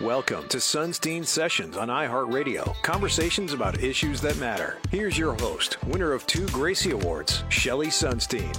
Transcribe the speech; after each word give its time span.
Welcome 0.00 0.46
to 0.50 0.58
Sunstein 0.58 1.26
Sessions 1.26 1.76
on 1.76 1.88
iHeartRadio. 1.88 2.72
Conversations 2.82 3.52
about 3.52 3.82
issues 3.82 4.20
that 4.20 4.38
matter. 4.38 4.78
Here's 4.92 5.18
your 5.18 5.34
host, 5.34 5.82
winner 5.86 6.12
of 6.12 6.24
two 6.28 6.46
Gracie 6.50 6.92
Awards, 6.92 7.42
Shelley 7.48 7.88
Sunstein. 7.88 8.56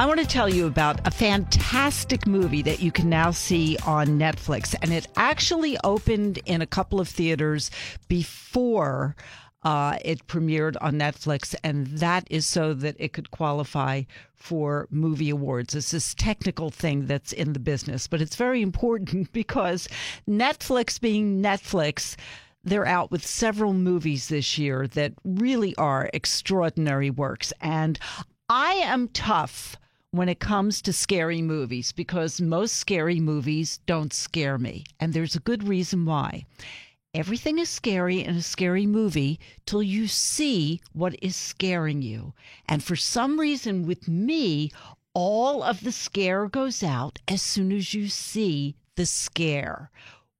I 0.00 0.06
want 0.06 0.18
to 0.18 0.26
tell 0.26 0.48
you 0.48 0.66
about 0.66 1.06
a 1.06 1.12
fantastic 1.12 2.26
movie 2.26 2.62
that 2.62 2.80
you 2.80 2.90
can 2.90 3.08
now 3.08 3.30
see 3.30 3.76
on 3.86 4.18
Netflix. 4.18 4.74
And 4.82 4.92
it 4.92 5.06
actually 5.14 5.78
opened 5.84 6.40
in 6.44 6.60
a 6.60 6.66
couple 6.66 6.98
of 6.98 7.08
theaters 7.08 7.70
before 8.08 9.14
uh, 9.64 9.98
it 10.04 10.26
premiered 10.26 10.76
on 10.80 10.94
Netflix. 10.94 11.54
And 11.64 11.86
that 11.86 12.26
is 12.30 12.46
so 12.46 12.74
that 12.74 12.96
it 12.98 13.12
could 13.12 13.30
qualify 13.30 14.02
for 14.34 14.86
movie 14.90 15.30
awards. 15.30 15.74
It's 15.74 15.90
this 15.90 16.14
technical 16.14 16.70
thing 16.70 17.06
that's 17.06 17.32
in 17.32 17.54
the 17.54 17.58
business, 17.58 18.06
but 18.06 18.20
it's 18.20 18.36
very 18.36 18.60
important 18.62 19.32
because 19.32 19.88
Netflix 20.28 21.00
being 21.00 21.42
Netflix, 21.42 22.16
they're 22.62 22.86
out 22.86 23.10
with 23.10 23.26
several 23.26 23.72
movies 23.72 24.28
this 24.28 24.58
year 24.58 24.86
that 24.88 25.12
really 25.24 25.74
are 25.76 26.10
extraordinary 26.12 27.10
works. 27.10 27.52
And 27.60 27.98
I 28.48 28.74
am 28.74 29.08
tough 29.08 29.76
when 30.10 30.28
it 30.28 30.38
comes 30.38 30.80
to 30.82 30.92
scary 30.92 31.42
movies 31.42 31.90
because 31.90 32.40
most 32.40 32.76
scary 32.76 33.18
movies 33.18 33.80
don't 33.86 34.12
scare 34.12 34.58
me. 34.58 34.84
And 35.00 35.12
there's 35.12 35.34
a 35.34 35.40
good 35.40 35.66
reason 35.66 36.04
why. 36.04 36.44
Everything 37.14 37.60
is 37.60 37.68
scary 37.68 38.24
in 38.24 38.34
a 38.34 38.42
scary 38.42 38.86
movie 38.86 39.38
till 39.66 39.84
you 39.84 40.08
see 40.08 40.80
what 40.92 41.14
is 41.22 41.36
scaring 41.36 42.02
you. 42.02 42.34
And 42.68 42.82
for 42.82 42.96
some 42.96 43.38
reason, 43.38 43.86
with 43.86 44.08
me, 44.08 44.72
all 45.14 45.62
of 45.62 45.82
the 45.82 45.92
scare 45.92 46.48
goes 46.48 46.82
out 46.82 47.20
as 47.28 47.40
soon 47.40 47.70
as 47.70 47.94
you 47.94 48.08
see 48.08 48.74
the 48.96 49.06
scare. 49.06 49.92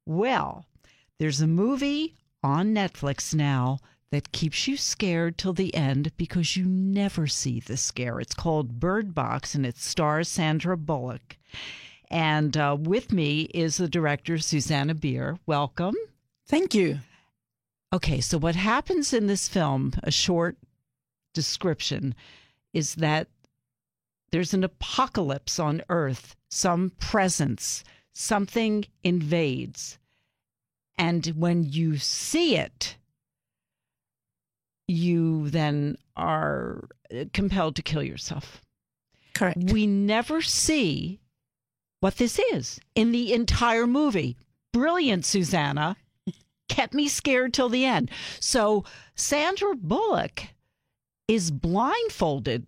Well, 0.04 0.66
there's 1.20 1.40
a 1.40 1.46
movie 1.46 2.16
on 2.42 2.74
Netflix 2.74 3.32
now 3.32 3.78
that 4.10 4.32
keeps 4.32 4.66
you 4.66 4.76
scared 4.76 5.38
till 5.38 5.52
the 5.52 5.74
end 5.76 6.10
because 6.16 6.56
you 6.56 6.64
never 6.64 7.28
see 7.28 7.60
the 7.60 7.76
scare. 7.76 8.18
It's 8.18 8.34
called 8.34 8.80
Bird 8.80 9.14
Box 9.14 9.54
and 9.54 9.64
it 9.64 9.78
stars 9.78 10.28
Sandra 10.28 10.76
Bullock. 10.76 11.36
And 12.10 12.56
uh, 12.56 12.76
with 12.80 13.12
me 13.12 13.42
is 13.54 13.76
the 13.76 13.88
director, 13.88 14.38
Susanna 14.38 14.94
Bier. 14.94 15.38
Welcome. 15.46 15.94
Thank 16.46 16.74
you. 16.74 16.98
Okay, 17.92 18.20
so 18.20 18.38
what 18.38 18.56
happens 18.56 19.12
in 19.12 19.26
this 19.26 19.48
film, 19.48 19.92
a 20.02 20.10
short 20.10 20.56
description, 21.32 22.14
is 22.72 22.96
that 22.96 23.28
there's 24.30 24.52
an 24.52 24.64
apocalypse 24.64 25.58
on 25.58 25.82
Earth, 25.88 26.34
some 26.50 26.90
presence, 26.98 27.84
something 28.12 28.84
invades. 29.04 29.98
And 30.98 31.26
when 31.36 31.62
you 31.64 31.98
see 31.98 32.56
it, 32.56 32.96
you 34.86 35.50
then 35.50 35.96
are 36.16 36.88
uh, 37.14 37.24
compelled 37.32 37.76
to 37.76 37.82
kill 37.82 38.02
yourself. 38.02 38.60
Correct. 39.34 39.72
We 39.72 39.86
never 39.86 40.42
see 40.42 41.20
what 42.00 42.16
this 42.16 42.38
is 42.52 42.80
in 42.94 43.12
the 43.12 43.32
entire 43.32 43.86
movie. 43.86 44.36
Brilliant, 44.72 45.24
Susanna. 45.24 45.96
Kept 46.74 46.92
me 46.92 47.06
scared 47.06 47.54
till 47.54 47.68
the 47.68 47.84
end. 47.84 48.10
So 48.40 48.84
Sandra 49.14 49.76
Bullock 49.76 50.48
is 51.28 51.52
blindfolded 51.52 52.66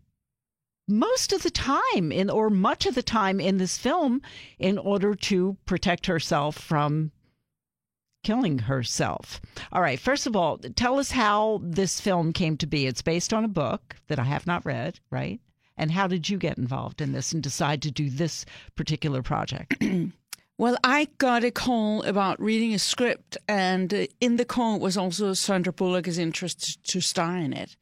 most 0.86 1.32
of 1.32 1.42
the 1.42 1.50
time 1.50 2.12
in 2.12 2.30
or 2.30 2.48
much 2.48 2.86
of 2.86 2.94
the 2.94 3.02
time 3.02 3.40
in 3.40 3.56
this 3.56 3.76
film 3.76 4.22
in 4.60 4.78
order 4.78 5.16
to 5.16 5.56
protect 5.66 6.06
herself 6.06 6.56
from 6.56 7.10
killing 8.22 8.60
herself. 8.60 9.40
All 9.72 9.82
right, 9.82 9.98
first 9.98 10.28
of 10.28 10.36
all, 10.36 10.58
tell 10.58 11.00
us 11.00 11.10
how 11.10 11.60
this 11.64 12.00
film 12.00 12.32
came 12.32 12.56
to 12.58 12.66
be. 12.66 12.86
It's 12.86 13.02
based 13.02 13.34
on 13.34 13.44
a 13.44 13.48
book 13.48 13.96
that 14.06 14.20
I 14.20 14.24
have 14.24 14.46
not 14.46 14.64
read, 14.64 15.00
right? 15.10 15.40
And 15.76 15.90
how 15.90 16.06
did 16.06 16.28
you 16.28 16.38
get 16.38 16.58
involved 16.58 17.00
in 17.00 17.10
this 17.10 17.32
and 17.32 17.42
decide 17.42 17.82
to 17.82 17.90
do 17.90 18.08
this 18.08 18.46
particular 18.76 19.20
project? 19.20 19.74
Well, 20.58 20.78
I 20.82 21.08
got 21.18 21.44
a 21.44 21.50
call 21.50 22.02
about 22.04 22.40
reading 22.40 22.72
a 22.72 22.78
script, 22.78 23.36
and 23.46 23.92
uh, 23.92 24.06
in 24.22 24.36
the 24.36 24.46
call 24.46 24.78
was 24.78 24.96
also 24.96 25.34
Sandra 25.34 25.70
Bullock's 25.70 26.16
interest 26.16 26.82
to 26.84 27.02
star 27.02 27.36
in 27.36 27.52
it. 27.52 27.76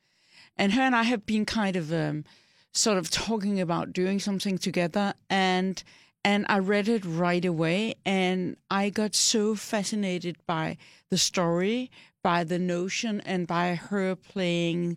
And 0.56 0.72
her 0.72 0.82
and 0.82 0.96
I 0.96 1.04
have 1.04 1.24
been 1.24 1.46
kind 1.46 1.76
of 1.76 1.92
um, 1.92 2.24
sort 2.72 2.98
of 2.98 3.10
talking 3.10 3.60
about 3.60 3.92
doing 3.92 4.18
something 4.18 4.58
together, 4.58 5.14
and 5.30 5.80
and 6.24 6.46
I 6.48 6.58
read 6.58 6.88
it 6.88 7.04
right 7.04 7.44
away, 7.44 7.94
and 8.04 8.56
I 8.72 8.90
got 8.90 9.14
so 9.14 9.54
fascinated 9.54 10.36
by 10.44 10.76
the 11.10 11.18
story, 11.18 11.92
by 12.24 12.42
the 12.42 12.58
notion, 12.58 13.20
and 13.20 13.46
by 13.46 13.76
her 13.76 14.16
playing 14.16 14.96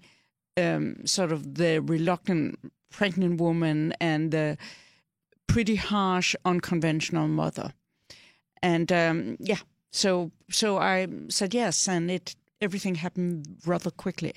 um, 0.56 1.06
sort 1.06 1.32
of 1.32 1.56
the 1.56 1.80
reluctant 1.80 2.58
pregnant 2.90 3.40
woman 3.40 3.94
and 4.02 4.32
the 4.32 4.58
pretty 5.48 5.76
harsh, 5.76 6.36
unconventional 6.46 7.28
mother. 7.28 7.74
And 8.62 8.92
um, 8.92 9.38
yeah, 9.40 9.60
so 9.92 10.32
so 10.50 10.78
I 10.78 11.08
said 11.30 11.54
yes, 11.54 11.88
and 11.88 12.12
it 12.12 12.36
everything 12.62 12.96
happened 12.96 13.48
rather 13.66 13.92
quickly. 13.92 14.34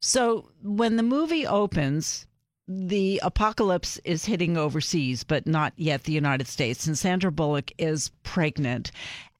So 0.00 0.50
when 0.62 0.96
the 0.96 1.02
movie 1.02 1.46
opens, 1.46 2.26
the 2.66 3.20
apocalypse 3.22 3.98
is 4.04 4.24
hitting 4.24 4.56
overseas, 4.56 5.24
but 5.24 5.46
not 5.46 5.72
yet 5.76 6.04
the 6.04 6.12
United 6.12 6.46
States. 6.46 6.86
And 6.86 6.96
Sandra 6.96 7.32
Bullock 7.32 7.72
is 7.78 8.10
pregnant 8.22 8.92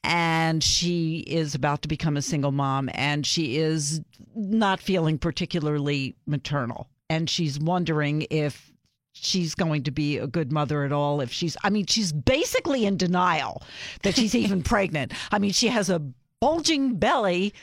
and 0.02 0.64
she 0.64 1.18
is 1.20 1.54
about 1.54 1.82
to 1.82 1.88
become 1.88 2.16
a 2.16 2.22
single 2.22 2.52
mom 2.52 2.88
and 2.94 3.26
she 3.26 3.56
is 3.56 4.00
not 4.34 4.80
feeling 4.80 5.18
particularly 5.18 6.16
maternal. 6.26 6.88
And 7.08 7.28
she's 7.28 7.58
wondering 7.58 8.26
if 8.30 8.69
she's 9.20 9.54
going 9.54 9.82
to 9.84 9.91
be 9.91 10.19
a 10.19 10.26
good 10.26 10.53
mother 10.53 10.84
at 10.84 10.92
all 10.92 11.20
if 11.20 11.31
she's 11.32 11.56
I 11.62 11.70
mean 11.70 11.86
she's 11.86 12.12
basically 12.12 12.84
in 12.84 12.97
denial 12.97 13.62
that 14.03 14.16
she's 14.16 14.34
even 14.34 14.62
pregnant. 14.75 15.12
I 15.30 15.39
mean 15.39 15.53
she 15.53 15.68
has 15.68 15.91
a 15.91 16.03
bulging 16.41 16.97
belly 16.97 17.54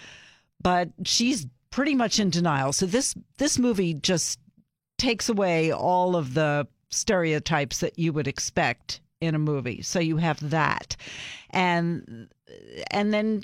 but 0.61 0.89
she's 1.03 1.47
pretty 1.71 1.95
much 1.95 2.19
in 2.19 2.29
denial. 2.29 2.73
So 2.73 2.85
this 2.85 3.15
this 3.37 3.59
movie 3.59 3.93
just 3.93 4.39
takes 4.97 5.29
away 5.29 5.71
all 5.71 6.15
of 6.15 6.33
the 6.33 6.67
stereotypes 6.89 7.79
that 7.79 7.99
you 7.99 8.13
would 8.13 8.27
expect 8.27 9.01
in 9.21 9.35
a 9.35 9.39
movie. 9.39 9.81
So 9.81 9.99
you 9.99 10.17
have 10.17 10.49
that. 10.49 10.95
And 11.51 12.29
and 12.91 13.13
then 13.13 13.43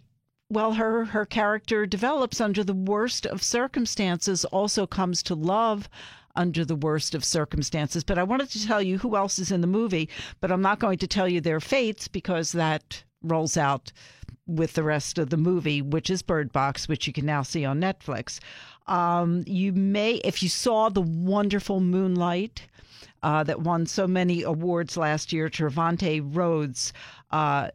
well 0.49 0.73
her 0.73 1.05
her 1.05 1.25
character 1.25 1.85
develops 1.85 2.41
under 2.41 2.63
the 2.63 2.73
worst 2.73 3.25
of 3.25 3.43
circumstances 3.43 4.45
also 4.45 4.85
comes 4.87 5.23
to 5.23 5.35
love 5.35 5.89
under 6.35 6.65
the 6.65 6.75
worst 6.75 7.15
of 7.15 7.23
circumstances. 7.23 8.03
But 8.03 8.17
I 8.17 8.23
wanted 8.23 8.49
to 8.51 8.65
tell 8.65 8.81
you 8.81 8.97
who 8.97 9.15
else 9.15 9.39
is 9.39 9.51
in 9.51 9.61
the 9.61 9.67
movie, 9.67 10.09
but 10.41 10.51
I'm 10.51 10.61
not 10.61 10.79
going 10.79 10.97
to 10.99 11.07
tell 11.07 11.27
you 11.27 11.41
their 11.41 11.59
fates 11.59 12.07
because 12.07 12.51
that 12.53 13.03
rolls 13.21 13.57
out 13.57 13.91
with 14.45 14.73
the 14.73 14.83
rest 14.83 15.17
of 15.17 15.29
the 15.29 15.37
movie, 15.37 15.81
which 15.81 16.09
is 16.09 16.21
Bird 16.21 16.51
Box, 16.51 16.87
which 16.87 17.07
you 17.07 17.13
can 17.13 17.25
now 17.25 17.41
see 17.43 17.63
on 17.63 17.79
Netflix. 17.79 18.39
Um, 18.87 19.43
you 19.47 19.71
may, 19.71 20.15
if 20.15 20.43
you 20.43 20.49
saw 20.49 20.89
the 20.89 21.01
wonderful 21.01 21.79
Moonlight 21.79 22.63
uh, 23.21 23.43
that 23.43 23.61
won 23.61 23.85
so 23.85 24.05
many 24.05 24.43
awards 24.43 24.97
last 24.97 25.31
year, 25.31 25.49
Trevante 25.49 26.21
Rhodes. 26.23 26.91
Uh, 27.31 27.69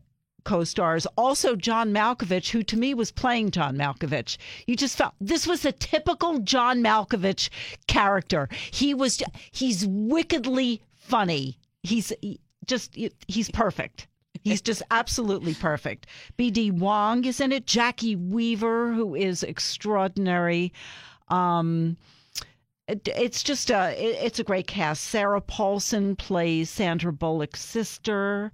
co-stars. 0.48 1.06
Also, 1.16 1.54
John 1.54 1.92
Malkovich, 1.92 2.48
who 2.48 2.62
to 2.62 2.76
me 2.78 2.94
was 2.94 3.10
playing 3.10 3.50
John 3.50 3.76
Malkovich. 3.76 4.38
You 4.66 4.76
just 4.76 4.96
felt 4.96 5.12
this 5.20 5.46
was 5.46 5.66
a 5.66 5.72
typical 5.72 6.38
John 6.38 6.80
Malkovich 6.80 7.50
character. 7.86 8.48
He 8.70 8.94
was 8.94 9.22
he's 9.52 9.86
wickedly 9.86 10.80
funny. 10.94 11.58
He's 11.82 12.14
just 12.64 12.96
he's 13.26 13.50
perfect. 13.50 14.06
He's 14.42 14.62
just 14.62 14.82
absolutely 14.90 15.52
perfect. 15.54 16.06
B.D. 16.38 16.70
Wong 16.70 17.24
is 17.24 17.40
in 17.40 17.52
it. 17.52 17.66
Jacki 17.66 18.16
Weaver, 18.16 18.94
who 18.94 19.14
is 19.14 19.42
extraordinary. 19.42 20.72
Um, 21.28 21.98
it, 22.86 23.06
it's 23.14 23.42
just 23.42 23.68
a 23.70 23.90
it, 24.02 24.16
it's 24.24 24.38
a 24.38 24.44
great 24.44 24.66
cast. 24.66 25.02
Sarah 25.04 25.42
Paulson 25.42 26.16
plays 26.16 26.70
Sandra 26.70 27.12
Bullock's 27.12 27.60
sister, 27.60 28.50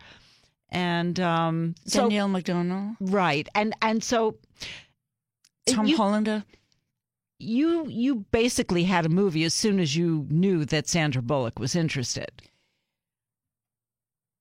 and 0.74 1.20
um, 1.20 1.74
so, 1.86 2.02
Danielle 2.02 2.28
Macdonald, 2.28 2.96
right? 3.00 3.48
And 3.54 3.74
and 3.80 4.02
so 4.02 4.36
Tom 5.66 5.86
you, 5.86 5.96
Hollander. 5.96 6.44
You 7.38 7.86
you 7.88 8.26
basically 8.32 8.84
had 8.84 9.06
a 9.06 9.08
movie 9.08 9.44
as 9.44 9.54
soon 9.54 9.78
as 9.78 9.96
you 9.96 10.26
knew 10.28 10.64
that 10.66 10.88
Sandra 10.88 11.22
Bullock 11.22 11.58
was 11.58 11.74
interested. 11.74 12.30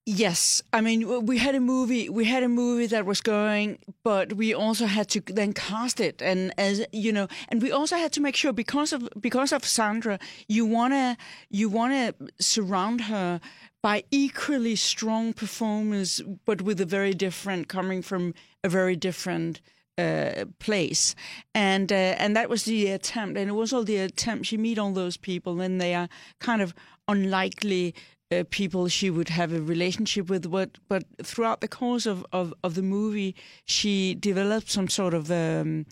Yes, 0.05 0.61
I 0.73 0.81
mean 0.81 1.25
we 1.25 1.38
had 1.38 1.55
a 1.55 1.61
movie. 1.61 2.09
We 2.09 2.25
had 2.25 2.44
a 2.44 2.50
movie 2.50 2.88
that 2.88 3.05
was 3.05 3.21
going, 3.21 3.79
but 4.03 4.33
we 4.33 4.53
also 4.53 4.85
had 4.85 5.07
to 5.09 5.21
then 5.21 5.53
cast 5.53 6.01
it, 6.01 6.21
and 6.21 6.53
as 6.57 6.85
you 6.91 7.13
know, 7.13 7.29
and 7.47 7.61
we 7.61 7.71
also 7.71 7.95
had 7.95 8.11
to 8.13 8.21
make 8.21 8.35
sure 8.35 8.51
because 8.51 8.91
of 8.91 9.07
because 9.21 9.53
of 9.53 9.63
Sandra, 9.63 10.19
you 10.50 10.65
wanna 10.65 11.15
you 11.50 11.69
wanna 11.69 12.13
surround 12.38 13.01
her 13.01 13.39
by 13.81 14.03
equally 14.11 14.75
strong 14.75 15.31
performers, 15.31 16.21
but 16.44 16.61
with 16.61 16.81
a 16.81 16.85
very 16.85 17.13
different 17.13 17.69
coming 17.69 18.01
from 18.01 18.33
a 18.61 18.67
very 18.67 18.97
different 18.97 19.61
uh, 19.97 20.44
place, 20.59 21.15
and 21.55 21.94
uh, 21.94 22.15
and 22.19 22.35
that 22.35 22.50
was 22.50 22.65
the 22.65 22.89
attempt, 22.89 23.38
and 23.38 23.50
it 23.50 23.53
was 23.53 23.71
all 23.71 23.85
the 23.85 23.97
attempt. 23.97 24.51
You 24.51 24.59
meet 24.59 24.77
all 24.77 24.91
those 24.91 25.15
people, 25.15 25.61
and 25.61 25.79
they 25.79 25.95
are 25.95 26.09
kind 26.39 26.61
of 26.61 26.73
unlikely 27.07 27.95
uh, 28.39 28.44
people 28.50 28.88
she 28.88 29.09
would 29.09 29.30
have 29.30 29.53
a 29.53 29.62
relationship 29.62 30.30
with. 30.30 30.50
But 30.50 30.77
but 30.88 31.03
throughout 31.24 31.62
the 31.62 31.68
course 31.68 32.06
of, 32.06 32.25
of, 32.31 32.53
of 32.63 32.75
the 32.75 32.81
movie, 32.81 33.35
she 33.65 34.15
developed 34.15 34.69
some 34.69 34.88
sort 34.88 35.13
of 35.13 35.31
um, 35.31 35.85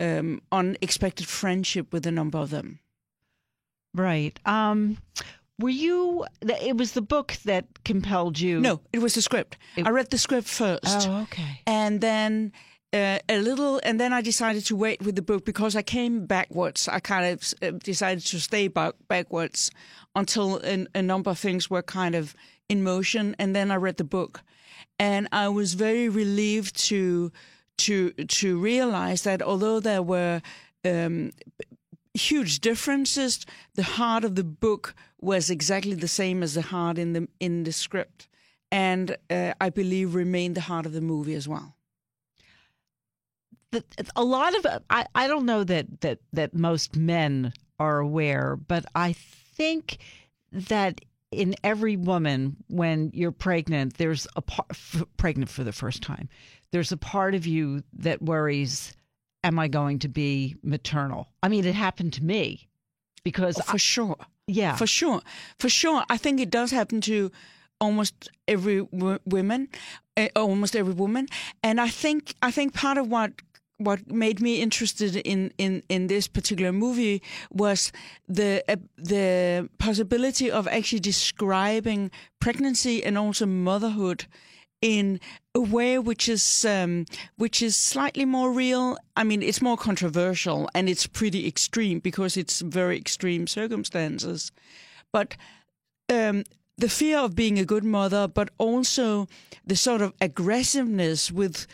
um, 0.00 0.42
unexpected 0.50 1.26
friendship 1.26 1.92
with 1.92 2.06
a 2.06 2.10
number 2.10 2.38
of 2.38 2.50
them. 2.50 2.80
Right. 3.94 4.38
Um, 4.44 4.98
were 5.58 5.70
you? 5.70 6.24
It 6.42 6.76
was 6.76 6.92
the 6.92 7.02
book 7.02 7.36
that 7.44 7.66
compelled 7.84 8.38
you. 8.38 8.60
No, 8.60 8.80
it 8.92 9.00
was 9.00 9.14
the 9.14 9.22
script. 9.22 9.56
It, 9.76 9.86
I 9.86 9.90
read 9.90 10.10
the 10.10 10.18
script 10.18 10.48
first. 10.48 11.08
Oh, 11.08 11.22
okay. 11.22 11.62
And 11.66 12.00
then 12.00 12.52
uh, 12.92 13.18
a 13.28 13.38
little, 13.38 13.80
and 13.84 14.00
then 14.00 14.12
I 14.12 14.22
decided 14.22 14.64
to 14.66 14.76
wait 14.76 15.02
with 15.02 15.14
the 15.14 15.22
book 15.22 15.44
because 15.44 15.76
I 15.76 15.82
came 15.82 16.26
backwards. 16.26 16.88
I 16.88 17.00
kind 17.00 17.26
of 17.26 17.54
uh, 17.62 17.78
decided 17.78 18.24
to 18.26 18.40
stay 18.40 18.68
back, 18.68 18.94
backwards 19.08 19.70
until 20.16 20.60
a, 20.64 20.86
a 20.94 21.02
number 21.02 21.30
of 21.30 21.38
things 21.38 21.68
were 21.68 21.82
kind 21.82 22.14
of 22.14 22.34
in 22.68 22.82
motion, 22.82 23.36
and 23.38 23.54
then 23.54 23.70
I 23.70 23.76
read 23.76 23.98
the 23.98 24.04
book, 24.04 24.40
and 24.98 25.28
I 25.32 25.48
was 25.48 25.74
very 25.74 26.08
relieved 26.08 26.76
to 26.88 27.30
to 27.78 28.10
to 28.12 28.58
realize 28.58 29.22
that 29.22 29.42
although 29.42 29.80
there 29.80 30.02
were 30.02 30.40
um, 30.84 31.32
huge 32.14 32.60
differences, 32.60 33.44
the 33.74 33.82
heart 33.82 34.24
of 34.24 34.34
the 34.34 34.44
book 34.44 34.94
was 35.20 35.50
exactly 35.50 35.94
the 35.94 36.08
same 36.08 36.42
as 36.42 36.54
the 36.54 36.62
heart 36.62 36.96
in 36.96 37.12
the 37.12 37.28
in 37.38 37.64
the 37.64 37.72
script, 37.72 38.28
and 38.72 39.18
uh, 39.28 39.52
I 39.60 39.68
believe 39.68 40.14
remained 40.14 40.54
the 40.54 40.62
heart 40.62 40.86
of 40.86 40.92
the 40.92 41.02
movie 41.02 41.34
as 41.34 41.46
well 41.46 41.74
a 44.16 44.24
lot 44.24 44.54
of 44.56 44.82
I, 44.90 45.06
I 45.14 45.28
don't 45.28 45.46
know 45.46 45.64
that 45.64 46.00
that 46.00 46.18
that 46.32 46.54
most 46.54 46.96
men 46.96 47.52
are 47.78 47.98
aware, 47.98 48.56
but 48.56 48.84
I 48.94 49.12
think 49.12 49.98
that 50.52 51.00
in 51.30 51.54
every 51.62 51.96
woman 51.96 52.56
when 52.68 53.10
you're 53.12 53.32
pregnant, 53.32 53.98
there's 53.98 54.26
a 54.36 54.42
part 54.42 54.70
pregnant 55.16 55.50
for 55.50 55.64
the 55.64 55.72
first 55.72 56.02
time. 56.02 56.28
There's 56.70 56.92
a 56.92 56.96
part 56.96 57.34
of 57.34 57.46
you 57.46 57.82
that 57.94 58.22
worries, 58.22 58.94
am 59.44 59.58
I 59.58 59.68
going 59.68 59.98
to 60.00 60.08
be 60.08 60.56
maternal? 60.62 61.28
I 61.42 61.48
mean, 61.48 61.64
it 61.64 61.74
happened 61.74 62.14
to 62.14 62.24
me 62.24 62.68
because 63.24 63.58
oh, 63.58 63.62
for 63.62 63.74
I, 63.74 63.78
sure. 63.78 64.16
Yeah. 64.46 64.76
For 64.76 64.86
sure. 64.86 65.20
For 65.58 65.68
sure. 65.68 66.04
I 66.08 66.16
think 66.16 66.40
it 66.40 66.50
does 66.50 66.70
happen 66.70 67.00
to 67.02 67.30
almost 67.80 68.30
every 68.46 68.84
w- 68.86 69.18
woman, 69.24 69.68
uh, 70.16 70.28
almost 70.34 70.74
every 70.74 70.94
woman. 70.94 71.28
And 71.62 71.80
I 71.80 71.88
think 71.88 72.34
I 72.42 72.50
think 72.50 72.74
part 72.74 72.98
of 72.98 73.08
what 73.08 73.32
what 73.78 74.10
made 74.10 74.40
me 74.40 74.60
interested 74.60 75.16
in, 75.16 75.52
in, 75.56 75.82
in 75.88 76.08
this 76.08 76.28
particular 76.28 76.72
movie 76.72 77.22
was 77.50 77.92
the 78.28 78.62
uh, 78.68 78.76
the 78.96 79.68
possibility 79.78 80.50
of 80.50 80.68
actually 80.68 81.00
describing 81.00 82.10
pregnancy 82.40 83.02
and 83.04 83.16
also 83.16 83.46
motherhood 83.46 84.26
in 84.82 85.20
a 85.54 85.60
way 85.60 85.98
which 85.98 86.28
is 86.28 86.64
um, 86.64 87.06
which 87.36 87.62
is 87.62 87.76
slightly 87.76 88.24
more 88.24 88.52
real. 88.52 88.96
I 89.16 89.24
mean, 89.24 89.42
it's 89.42 89.62
more 89.62 89.76
controversial 89.76 90.68
and 90.74 90.88
it's 90.88 91.06
pretty 91.06 91.46
extreme 91.46 92.00
because 92.00 92.36
it's 92.36 92.60
very 92.60 92.98
extreme 92.98 93.46
circumstances, 93.46 94.52
but. 95.12 95.36
Um, 96.10 96.44
the 96.78 96.88
fear 96.88 97.18
of 97.18 97.34
being 97.34 97.58
a 97.58 97.64
good 97.64 97.82
mother, 97.82 98.28
but 98.28 98.50
also 98.56 99.26
the 99.66 99.74
sort 99.74 100.00
of 100.00 100.14
aggressiveness 100.20 101.30
with 101.32 101.66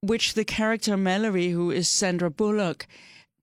which 0.00 0.34
the 0.34 0.44
character 0.44 0.96
Mallory, 0.96 1.50
who 1.50 1.70
is 1.70 1.88
Sandra 1.88 2.30
Bullock, 2.30 2.86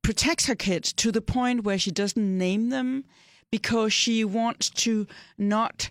protects 0.01 0.45
her 0.45 0.55
kids 0.55 0.93
to 0.93 1.11
the 1.11 1.21
point 1.21 1.63
where 1.63 1.79
she 1.79 1.91
doesn't 1.91 2.37
name 2.37 2.69
them 2.69 3.05
because 3.51 3.93
she 3.93 4.23
wants 4.23 4.69
to 4.69 5.07
not 5.37 5.89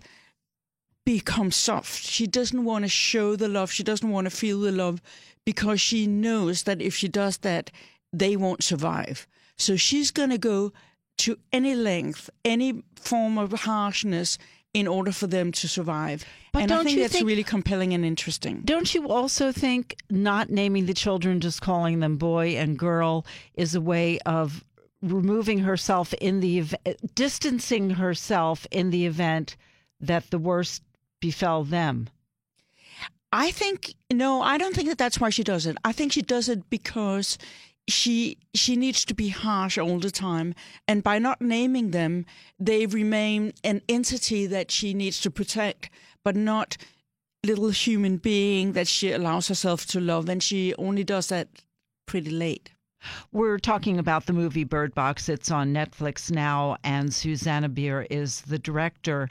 become 1.05 1.51
soft. 1.51 2.03
She 2.03 2.27
doesn't 2.27 2.63
want 2.63 2.83
to 2.83 2.89
show 2.89 3.35
the 3.35 3.47
love. 3.47 3.71
She 3.71 3.83
doesn't 3.83 4.09
want 4.09 4.25
to 4.25 4.31
feel 4.35 4.59
the 4.59 4.71
love 4.71 5.01
because 5.45 5.79
she 5.79 6.07
knows 6.07 6.63
that 6.63 6.81
if 6.81 6.95
she 6.95 7.07
does 7.07 7.37
that, 7.39 7.71
they 8.11 8.35
won't 8.35 8.63
survive. 8.63 9.27
So 9.57 9.75
she's 9.75 10.11
going 10.11 10.31
to 10.31 10.37
go 10.37 10.73
to 11.19 11.37
any 11.53 11.75
length, 11.75 12.29
any 12.43 12.83
form 12.95 13.37
of 13.37 13.51
harshness 13.51 14.37
in 14.75 14.89
order 14.89 15.13
for 15.13 15.25
them 15.25 15.53
to 15.53 15.69
survive. 15.69 16.25
But 16.51 16.63
and 16.63 16.71
I 16.73 16.83
think 16.83 16.99
that's 16.99 17.13
think, 17.13 17.25
really 17.25 17.45
compelling 17.45 17.93
and 17.93 18.03
interesting. 18.03 18.59
Don't 18.65 18.93
you 18.93 19.07
also 19.07 19.53
think 19.53 19.95
not 20.09 20.49
naming 20.49 20.85
the 20.85 20.93
children, 20.93 21.39
just 21.39 21.61
calling 21.61 22.01
them 22.01 22.17
boy 22.17 22.57
and 22.57 22.77
girl, 22.77 23.25
is 23.53 23.73
a 23.73 23.79
way 23.79 24.19
of 24.25 24.65
removing 25.01 25.59
herself 25.59 26.13
in 26.15 26.41
the 26.41 26.65
distancing 27.15 27.91
herself 27.91 28.67
in 28.69 28.89
the 28.89 29.05
event 29.05 29.55
that 30.01 30.29
the 30.29 30.37
worst 30.37 30.83
befell 31.21 31.63
them? 31.63 32.09
I 33.31 33.51
think 33.51 33.93
no, 34.11 34.41
I 34.41 34.57
don't 34.57 34.75
think 34.75 34.89
that 34.89 34.97
that's 34.97 35.21
why 35.21 35.29
she 35.29 35.43
does 35.43 35.65
it. 35.65 35.77
I 35.85 35.93
think 35.93 36.11
she 36.11 36.21
does 36.21 36.49
it 36.49 36.69
because 36.69 37.37
she 37.87 38.37
she 38.53 38.75
needs 38.75 39.05
to 39.05 39.13
be 39.13 39.29
harsh 39.29 39.77
all 39.77 39.99
the 39.99 40.11
time 40.11 40.55
and 40.87 41.03
by 41.03 41.19
not 41.19 41.41
naming 41.41 41.91
them 41.91 42.25
they 42.59 42.85
remain 42.85 43.53
an 43.63 43.81
entity 43.87 44.47
that 44.47 44.71
she 44.71 44.93
needs 44.93 45.21
to 45.21 45.29
protect 45.29 45.89
but 46.23 46.35
not 46.35 46.77
little 47.45 47.69
human 47.69 48.17
being 48.17 48.71
that 48.71 48.87
she 48.87 49.11
allows 49.11 49.47
herself 49.47 49.85
to 49.85 49.99
love 49.99 50.27
and 50.29 50.41
she 50.41 50.73
only 50.75 51.03
does 51.03 51.27
that 51.27 51.47
pretty 52.07 52.31
late 52.31 52.71
we're 53.31 53.59
talking 53.59 53.99
about 53.99 54.25
the 54.25 54.33
movie 54.33 54.63
Bird 54.63 54.95
Box. 54.95 55.29
It's 55.29 55.51
on 55.51 55.73
Netflix 55.73 56.31
now, 56.31 56.77
and 56.83 57.13
Susanna 57.13 57.69
Bier 57.69 58.07
is 58.09 58.41
the 58.41 58.57
director. 58.57 59.29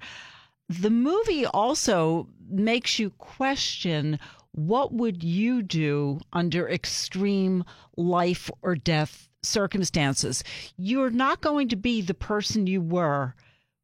The 0.68 0.90
movie 0.90 1.46
also 1.46 2.28
makes 2.48 2.98
you 2.98 3.10
question 3.10 4.18
what 4.54 4.92
would 4.92 5.24
you 5.24 5.62
do 5.62 6.20
under 6.32 6.68
extreme 6.68 7.64
life 7.96 8.50
or 8.62 8.76
death 8.76 9.28
circumstances? 9.42 10.44
You're 10.76 11.10
not 11.10 11.40
going 11.40 11.68
to 11.68 11.76
be 11.76 12.00
the 12.00 12.14
person 12.14 12.68
you 12.68 12.80
were 12.80 13.34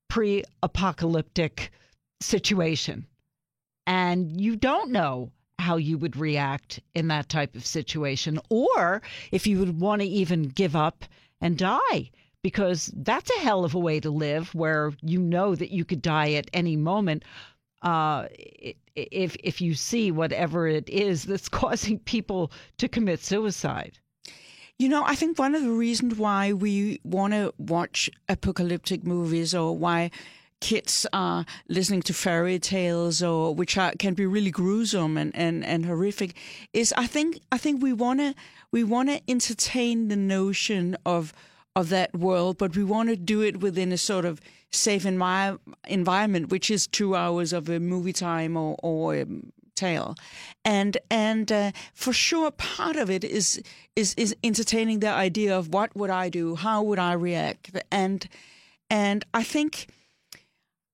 pre 0.08 0.44
apocalyptic 0.62 1.72
situation. 2.20 3.06
And 3.86 4.40
you 4.40 4.54
don't 4.54 4.92
know 4.92 5.32
how 5.58 5.76
you 5.76 5.98
would 5.98 6.16
react 6.16 6.80
in 6.94 7.08
that 7.08 7.28
type 7.28 7.56
of 7.56 7.66
situation, 7.66 8.38
or 8.48 9.02
if 9.32 9.46
you 9.46 9.58
would 9.58 9.80
want 9.80 10.02
to 10.02 10.08
even 10.08 10.44
give 10.44 10.76
up 10.76 11.04
and 11.40 11.58
die, 11.58 12.10
because 12.42 12.92
that's 12.96 13.30
a 13.30 13.40
hell 13.40 13.64
of 13.64 13.74
a 13.74 13.78
way 13.78 13.98
to 13.98 14.10
live 14.10 14.54
where 14.54 14.92
you 15.02 15.20
know 15.20 15.56
that 15.56 15.72
you 15.72 15.84
could 15.84 16.00
die 16.00 16.32
at 16.32 16.48
any 16.52 16.76
moment 16.76 17.24
uh, 17.82 18.26
if 19.10 19.36
if 19.42 19.60
you 19.60 19.74
see 19.74 20.10
whatever 20.10 20.66
it 20.66 20.88
is 20.88 21.24
that's 21.24 21.48
causing 21.62 21.98
people 22.00 22.50
to 22.78 22.88
commit 22.88 23.20
suicide. 23.20 23.98
You 24.78 24.88
know, 24.88 25.04
I 25.04 25.14
think 25.14 25.38
one 25.38 25.54
of 25.54 25.62
the 25.62 25.72
reasons 25.72 26.16
why 26.16 26.54
we 26.54 27.00
want 27.04 27.34
to 27.34 27.52
watch 27.58 28.08
apocalyptic 28.30 29.04
movies 29.04 29.54
or 29.54 29.76
why 29.76 30.10
kids 30.60 31.06
are 31.12 31.44
listening 31.68 32.02
to 32.02 32.14
fairy 32.14 32.58
tales 32.58 33.22
or 33.22 33.54
which 33.54 33.76
are, 33.76 33.92
can 33.98 34.14
be 34.14 34.26
really 34.26 34.50
gruesome 34.50 35.16
and, 35.16 35.34
and, 35.34 35.64
and 35.64 35.86
horrific 35.86 36.34
is 36.72 36.94
I 36.96 37.06
think 37.06 37.40
I 37.50 37.58
think 37.58 37.82
we 37.82 37.92
wanna 37.92 38.34
we 38.70 38.84
wanna 38.84 39.20
entertain 39.26 40.08
the 40.08 40.16
notion 40.16 40.96
of 41.04 41.32
of 41.76 41.88
that 41.90 42.14
world, 42.14 42.58
but 42.58 42.76
we 42.76 42.84
want 42.84 43.08
to 43.08 43.16
do 43.16 43.42
it 43.42 43.60
within 43.60 43.92
a 43.92 43.98
sort 43.98 44.24
of 44.24 44.40
safe 44.72 45.04
envi- 45.04 45.58
environment, 45.88 46.50
which 46.50 46.70
is 46.70 46.86
two 46.86 47.14
hours 47.14 47.52
of 47.52 47.68
a 47.68 47.78
movie 47.78 48.12
time 48.12 48.56
or, 48.56 48.76
or 48.82 49.14
a 49.14 49.26
tale, 49.76 50.14
and 50.64 50.98
and 51.10 51.50
uh, 51.50 51.70
for 51.94 52.12
sure 52.12 52.50
part 52.50 52.96
of 52.96 53.08
it 53.10 53.24
is 53.24 53.62
is 53.96 54.14
is 54.14 54.34
entertaining 54.42 55.00
the 55.00 55.08
idea 55.08 55.56
of 55.56 55.72
what 55.72 55.94
would 55.96 56.10
I 56.10 56.28
do, 56.28 56.56
how 56.56 56.82
would 56.82 56.98
I 56.98 57.12
react, 57.12 57.70
and 57.90 58.28
and 58.88 59.24
I 59.34 59.42
think. 59.42 59.86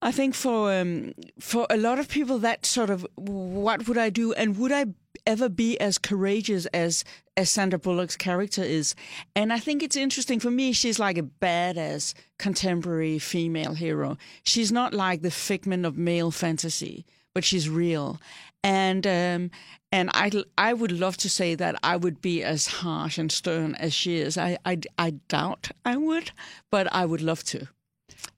I 0.02 0.12
think 0.12 0.34
for 0.34 0.72
um, 0.72 1.14
for 1.40 1.66
a 1.70 1.76
lot 1.78 1.98
of 1.98 2.06
people, 2.06 2.38
that 2.40 2.66
sort 2.66 2.90
of 2.90 3.06
what 3.16 3.88
would 3.88 3.96
I 3.96 4.10
do, 4.10 4.34
and 4.34 4.56
would 4.58 4.70
I 4.70 4.84
ever 5.26 5.48
be 5.48 5.78
as 5.80 5.98
courageous 5.98 6.66
as 6.66 7.04
as 7.36 7.50
Sandra 7.50 7.78
Bullock's 7.78 8.16
character 8.16 8.62
is? 8.62 8.94
And 9.34 9.52
I 9.52 9.58
think 9.58 9.82
it's 9.82 9.96
interesting 9.96 10.40
for 10.40 10.50
me. 10.50 10.72
She's 10.72 10.98
like 10.98 11.18
a 11.18 11.22
badass 11.22 12.14
contemporary 12.38 13.18
female 13.18 13.74
hero. 13.74 14.16
She's 14.42 14.72
not 14.72 14.94
like 14.94 15.22
the 15.22 15.30
figment 15.30 15.84
of 15.84 15.98
male 15.98 16.30
fantasy, 16.30 17.04
but 17.34 17.44
she's 17.44 17.68
real. 17.68 18.20
And 18.62 19.06
um, 19.06 19.50
and 19.92 20.10
I 20.12 20.30
I 20.58 20.74
would 20.74 20.92
love 20.92 21.16
to 21.18 21.30
say 21.30 21.54
that 21.54 21.76
I 21.82 21.96
would 21.96 22.20
be 22.20 22.42
as 22.42 22.66
harsh 22.66 23.16
and 23.18 23.32
stern 23.32 23.74
as 23.76 23.94
she 23.94 24.16
is. 24.16 24.36
I 24.36 24.58
I, 24.64 24.80
I 24.98 25.10
doubt 25.28 25.70
I 25.84 25.96
would, 25.96 26.32
but 26.70 26.92
I 26.92 27.06
would 27.06 27.22
love 27.22 27.42
to. 27.44 27.68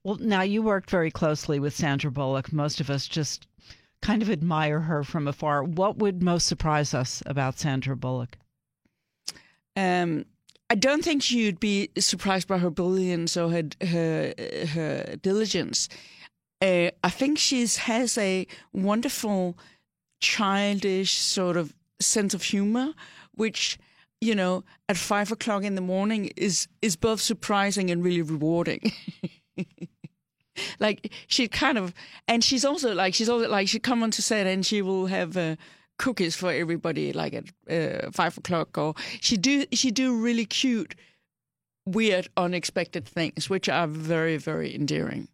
Well, 0.05 0.17
now 0.21 0.43
you 0.43 0.63
worked 0.63 0.91
very 0.91 1.11
closely 1.11 1.59
with 1.59 1.77
Sandra 1.77 2.11
Bullock. 2.11 2.53
Most 2.53 2.81
of 2.81 2.91
us 2.91 3.09
just 3.09 3.48
kind 4.03 4.23
of 4.23 4.31
admire 4.31 4.81
her 4.81 5.03
from 5.05 5.29
afar. 5.29 5.63
What 5.63 5.99
would 5.99 6.23
most 6.23 6.47
surprise 6.47 6.95
us 6.95 7.23
about 7.27 7.59
Sandra 7.59 7.97
Bullock? 7.97 8.39
Um, 9.77 10.25
I 10.71 10.75
don't 10.75 11.03
think 11.03 11.23
she'd 11.23 11.61
be 11.61 11.91
surprised 11.99 12.49
by 12.49 12.59
her 12.59 12.71
brilliance 12.71 13.37
or 13.37 13.51
her 13.51 13.63
her, 13.87 14.35
her 14.67 15.17
diligence. 15.23 15.89
Uh, 16.61 16.91
I 17.03 17.11
think 17.11 17.39
she 17.39 17.67
has 17.67 18.19
a 18.19 18.47
wonderful 18.73 19.57
childish 20.21 21.15
sort 21.15 21.57
of 21.57 21.75
sense 22.01 22.35
of 22.35 22.43
humor, 22.43 22.93
which 23.35 23.79
you 24.21 24.35
know 24.35 24.65
at 24.89 24.97
five 24.97 25.33
o'clock 25.33 25.63
in 25.63 25.75
the 25.75 25.81
morning 25.81 26.33
is 26.37 26.69
is 26.83 26.97
both 26.97 27.21
surprising 27.21 27.91
and 27.91 28.05
really 28.05 28.23
rewarding. 28.23 28.93
like 30.81 31.13
she 31.27 31.49
kind 31.49 31.79
of, 31.79 31.95
and 32.27 32.43
she's 32.43 32.65
also 32.65 32.95
like 32.95 33.15
she's 33.15 33.29
also 33.29 33.49
like 33.49 33.69
she 33.69 33.79
come 33.79 34.03
on 34.03 34.11
to 34.13 34.23
set 34.23 34.47
and 34.47 34.65
she 34.65 34.83
will 34.83 35.07
have 35.07 35.37
uh, 35.37 35.57
cookies 35.99 36.37
for 36.37 36.53
everybody 36.53 37.13
like 37.13 37.35
at 37.35 37.45
uh, 37.71 38.11
five 38.11 38.37
o'clock, 38.39 38.77
or 38.79 38.95
she 39.21 39.37
do 39.37 39.65
she 39.73 39.91
do 39.91 40.17
really 40.17 40.47
cute, 40.47 40.95
weird, 41.87 42.29
unexpected 42.37 43.07
things, 43.07 43.51
which 43.51 43.69
are 43.69 43.87
very 43.87 44.37
very 44.37 44.75
endearing. 44.75 45.29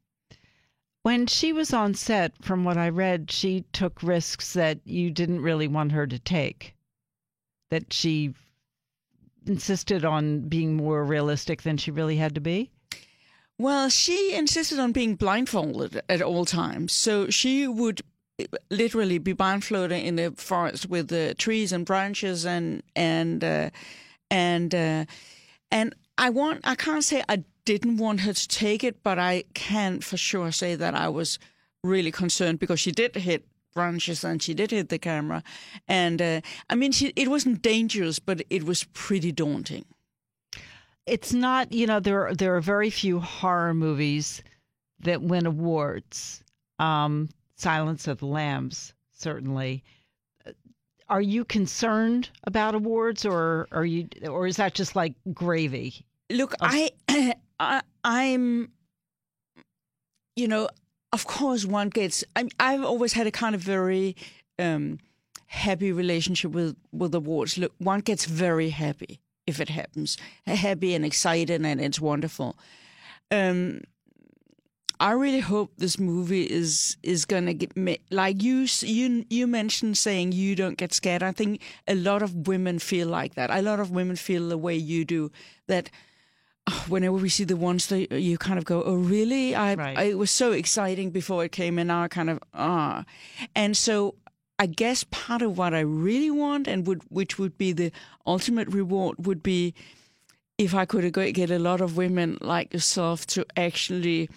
When 1.03 1.27
she 1.27 1.53
was 1.53 1.75
on 1.75 1.93
set, 1.93 2.33
from 2.43 2.65
what 2.65 2.79
I 2.79 2.89
read, 2.89 3.31
she 3.31 3.67
took 3.73 4.03
risks 4.03 4.55
that 4.55 4.81
you 4.87 5.11
didn't 5.11 5.43
really 5.43 5.69
want 5.69 5.93
her 5.93 6.07
to 6.07 6.19
take. 6.19 6.75
That 7.69 7.93
she 7.93 8.33
insisted 9.47 10.03
on 10.03 10.49
being 10.49 10.75
more 10.75 11.05
realistic 11.05 11.61
than 11.61 11.77
she 11.77 11.91
really 11.91 12.17
had 12.17 12.35
to 12.37 12.41
be. 12.41 12.71
Well, 13.59 13.89
she 13.89 14.35
insisted 14.35 14.79
on 14.81 14.93
being 14.93 15.15
blindfolded 15.15 16.03
at 16.09 16.21
all 16.21 16.45
times. 16.45 16.93
So 16.93 17.31
she 17.31 17.69
would 17.69 18.03
literally 18.71 19.19
be 19.19 19.33
blindfolded 19.33 19.93
in 19.93 20.17
the 20.17 20.33
forest 20.37 20.87
with 20.87 21.09
the 21.09 21.35
trees 21.35 21.73
and 21.73 21.87
branches 21.87 22.45
and 22.45 22.83
and 22.97 23.45
uh, 23.45 23.71
and 24.31 24.75
uh, 24.75 25.05
and 25.71 25.95
I 26.19 26.31
want 26.31 26.63
I 26.65 26.75
can't 26.75 27.05
say 27.05 27.23
I 27.29 27.45
didn't 27.65 27.99
want 27.99 28.21
her 28.21 28.33
to 28.33 28.49
take 28.49 28.83
it, 28.83 29.03
but 29.03 29.19
I 29.19 29.45
can 29.55 30.01
for 30.01 30.17
sure 30.17 30.51
say 30.51 30.75
that 30.75 30.95
I 30.95 31.09
was 31.09 31.39
really 31.85 32.11
concerned 32.11 32.59
because 32.59 32.81
she 32.81 32.91
did 32.91 33.15
hit 33.15 33.47
branches 33.73 34.25
and 34.25 34.43
she 34.43 34.55
did 34.55 34.71
hit 34.71 34.89
the 34.89 34.99
camera, 34.99 35.45
and 35.87 36.21
uh, 36.21 36.41
I 36.69 36.75
mean 36.75 36.91
she 36.91 37.13
it 37.15 37.29
wasn't 37.29 37.63
dangerous, 37.63 38.19
but 38.19 38.43
it 38.51 38.65
was 38.65 38.83
pretty 38.95 39.31
daunting 39.31 39.85
it's 41.07 41.33
not 41.33 41.73
you 41.73 41.87
know 41.87 42.01
there 42.01 42.35
there 42.35 42.57
are 42.57 42.61
very 42.61 42.91
few 42.91 43.21
horror 43.21 43.75
movies 43.75 44.43
that 45.01 45.23
win 45.23 45.47
awards. 45.47 46.43
Um, 46.79 47.29
Silence 47.57 48.09
of 48.09 48.19
the 48.19 48.27
Lambs 48.27 48.95
certainly. 49.13 49.83
Are 51.09 51.21
you 51.21 51.45
concerned 51.45 52.31
about 52.45 52.75
awards, 52.75 53.27
or 53.27 53.69
are 53.73 53.85
you, 53.85 54.09
or 54.27 54.47
is 54.47 54.57
that 54.57 54.75
just 54.75 54.97
like 54.97 55.15
gravy? 55.33 56.05
Look, 56.31 56.55
I, 56.61 56.91
I, 57.61 57.83
I'm, 58.03 58.71
you 60.35 60.49
know, 60.49 60.69
of 61.13 61.27
course, 61.27 61.67
one 61.67 61.91
gets. 61.91 62.25
I, 62.35 62.49
I've 62.59 62.85
always 62.85 63.13
had 63.13 63.27
a 63.27 63.31
kind 63.31 63.55
of 63.55 63.61
very 63.61 64.17
um, 64.59 64.99
happy 65.47 65.93
relationship 65.93 66.53
with 66.53 66.75
with 66.91 67.15
awards. 67.15 67.59
Look, 67.59 67.75
one 67.79 68.01
gets 68.01 68.25
very 68.25 68.71
happy 68.71 69.21
if 69.47 69.61
it 69.61 69.69
happens, 69.69 70.17
happy 70.47 70.95
and 70.95 71.05
excited, 71.05 71.65
and 71.65 71.81
it's 71.81 72.01
wonderful. 72.01 72.57
Um, 73.31 73.81
I 75.01 75.13
really 75.13 75.41
hope 75.41 75.73
this 75.77 75.99
movie 75.99 76.45
is 76.45 76.97
is 77.03 77.25
gonna 77.25 77.53
get 77.53 77.77
me 77.77 77.99
like 78.11 78.43
you 78.43 78.67
you 78.81 79.25
you 79.29 79.47
mentioned 79.47 79.99
saying 79.99 80.33
you 80.33 80.55
don't 80.55 80.79
get 80.79 80.95
scared. 80.95 81.23
I 81.23 81.33
think 81.33 81.61
a 81.89 81.95
lot 81.95 82.23
of 82.23 82.47
women 82.47 82.79
feel 82.79 83.09
like 83.09 83.35
that. 83.35 83.51
A 83.51 83.61
lot 83.61 83.81
of 83.81 83.91
women 83.91 84.17
feel 84.17 84.49
the 84.49 84.59
way 84.59 84.77
you 84.77 85.05
do. 85.05 85.33
That 85.67 85.91
oh, 86.69 86.85
whenever 86.89 87.17
we 87.17 87.29
see 87.29 87.45
the 87.45 87.57
ones 87.57 87.89
that 87.89 88.13
you 88.13 88.39
kind 88.39 88.59
of 88.59 88.65
go, 88.65 88.83
oh 88.85 88.95
really? 88.95 89.55
I, 89.55 89.75
right. 89.75 89.99
I 89.99 90.03
it 90.05 90.19
was 90.19 90.31
so 90.31 90.53
exciting 90.53 91.11
before 91.11 91.45
it 91.45 91.51
came, 91.53 91.79
and 91.79 91.89
now 91.89 92.05
I 92.05 92.09
kind 92.09 92.31
of 92.31 92.39
ah, 92.55 93.05
and 93.55 93.77
so 93.77 94.15
I 94.59 94.67
guess 94.67 95.05
part 95.11 95.43
of 95.43 95.59
what 95.59 95.75
I 95.75 95.81
really 95.81 96.31
want 96.31 96.69
and 96.69 96.87
would 96.87 97.03
which 97.11 97.39
would 97.39 97.59
be 97.59 97.73
the 97.73 97.91
ultimate 98.27 98.69
reward 98.69 99.27
would 99.27 99.43
be 99.43 99.75
if 100.59 100.75
I 100.75 100.85
could 100.85 101.13
get 101.13 101.51
a 101.51 101.59
lot 101.59 101.81
of 101.81 101.97
women 101.97 102.39
like 102.41 102.73
yourself 102.73 103.27
to 103.29 103.45
actually 103.57 104.29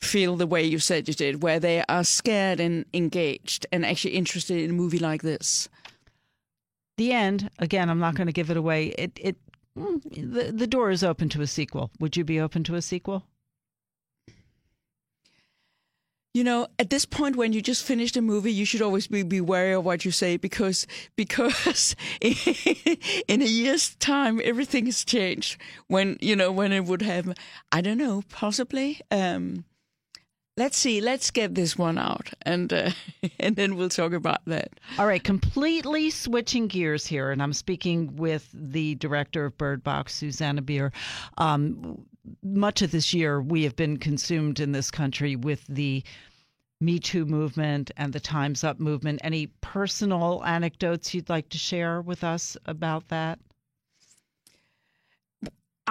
feel 0.00 0.36
the 0.36 0.46
way 0.46 0.64
you 0.64 0.78
said 0.78 1.08
you 1.08 1.14
did, 1.14 1.42
where 1.42 1.60
they 1.60 1.84
are 1.88 2.04
scared 2.04 2.60
and 2.60 2.84
engaged 2.92 3.66
and 3.72 3.84
actually 3.84 4.14
interested 4.14 4.58
in 4.58 4.70
a 4.70 4.74
movie 4.74 4.98
like 4.98 5.22
this. 5.22 5.68
The 6.96 7.12
end. 7.12 7.50
Again, 7.58 7.88
I'm 7.88 7.98
not 7.98 8.14
going 8.14 8.26
to 8.26 8.32
give 8.32 8.50
it 8.50 8.56
away. 8.56 8.88
It 8.98 9.12
it 9.20 9.36
mm, 9.78 10.02
the 10.12 10.52
the 10.52 10.66
door 10.66 10.90
is 10.90 11.02
open 11.02 11.28
to 11.30 11.40
a 11.40 11.46
sequel. 11.46 11.90
Would 11.98 12.16
you 12.16 12.24
be 12.24 12.40
open 12.40 12.62
to 12.64 12.74
a 12.74 12.82
sequel? 12.82 13.24
You 16.32 16.44
know, 16.44 16.68
at 16.78 16.90
this 16.90 17.04
point 17.04 17.34
when 17.34 17.52
you 17.52 17.60
just 17.60 17.84
finished 17.84 18.16
a 18.16 18.22
movie, 18.22 18.52
you 18.52 18.64
should 18.64 18.82
always 18.82 19.08
be, 19.08 19.24
be 19.24 19.40
wary 19.40 19.72
of 19.72 19.84
what 19.84 20.04
you 20.04 20.12
say 20.12 20.36
because 20.36 20.86
because 21.16 21.96
in 22.20 23.42
a 23.42 23.46
year's 23.46 23.96
time 23.96 24.40
everything 24.44 24.86
has 24.86 25.04
changed. 25.04 25.60
When 25.88 26.18
you 26.20 26.36
know 26.36 26.52
when 26.52 26.72
it 26.72 26.84
would 26.84 27.02
have, 27.02 27.36
I 27.72 27.80
don't 27.80 27.98
know, 27.98 28.22
possibly. 28.28 29.00
Um, 29.10 29.64
let's 30.56 30.76
see. 30.76 31.00
Let's 31.00 31.32
get 31.32 31.56
this 31.56 31.76
one 31.76 31.98
out, 31.98 32.30
and 32.42 32.72
uh, 32.72 32.90
and 33.40 33.56
then 33.56 33.74
we'll 33.74 33.88
talk 33.88 34.12
about 34.12 34.44
that. 34.46 34.78
All 34.98 35.06
right, 35.06 35.24
completely 35.24 36.10
switching 36.10 36.68
gears 36.68 37.06
here, 37.06 37.32
and 37.32 37.42
I'm 37.42 37.52
speaking 37.52 38.14
with 38.14 38.48
the 38.54 38.94
director 38.96 39.46
of 39.46 39.58
Bird 39.58 39.82
Box, 39.82 40.14
Susanna 40.14 40.62
Bier. 40.62 40.92
Um, 41.38 42.06
much 42.42 42.82
of 42.82 42.90
this 42.90 43.14
year, 43.14 43.40
we 43.40 43.64
have 43.64 43.76
been 43.76 43.96
consumed 43.96 44.60
in 44.60 44.72
this 44.72 44.90
country 44.90 45.36
with 45.36 45.66
the 45.66 46.02
Me 46.80 46.98
Too 46.98 47.24
movement 47.26 47.90
and 47.96 48.12
the 48.12 48.20
Time's 48.20 48.64
Up 48.64 48.80
movement. 48.80 49.20
Any 49.22 49.48
personal 49.60 50.42
anecdotes 50.44 51.12
you'd 51.12 51.28
like 51.28 51.48
to 51.50 51.58
share 51.58 52.00
with 52.00 52.24
us 52.24 52.56
about 52.66 53.08
that? 53.08 53.38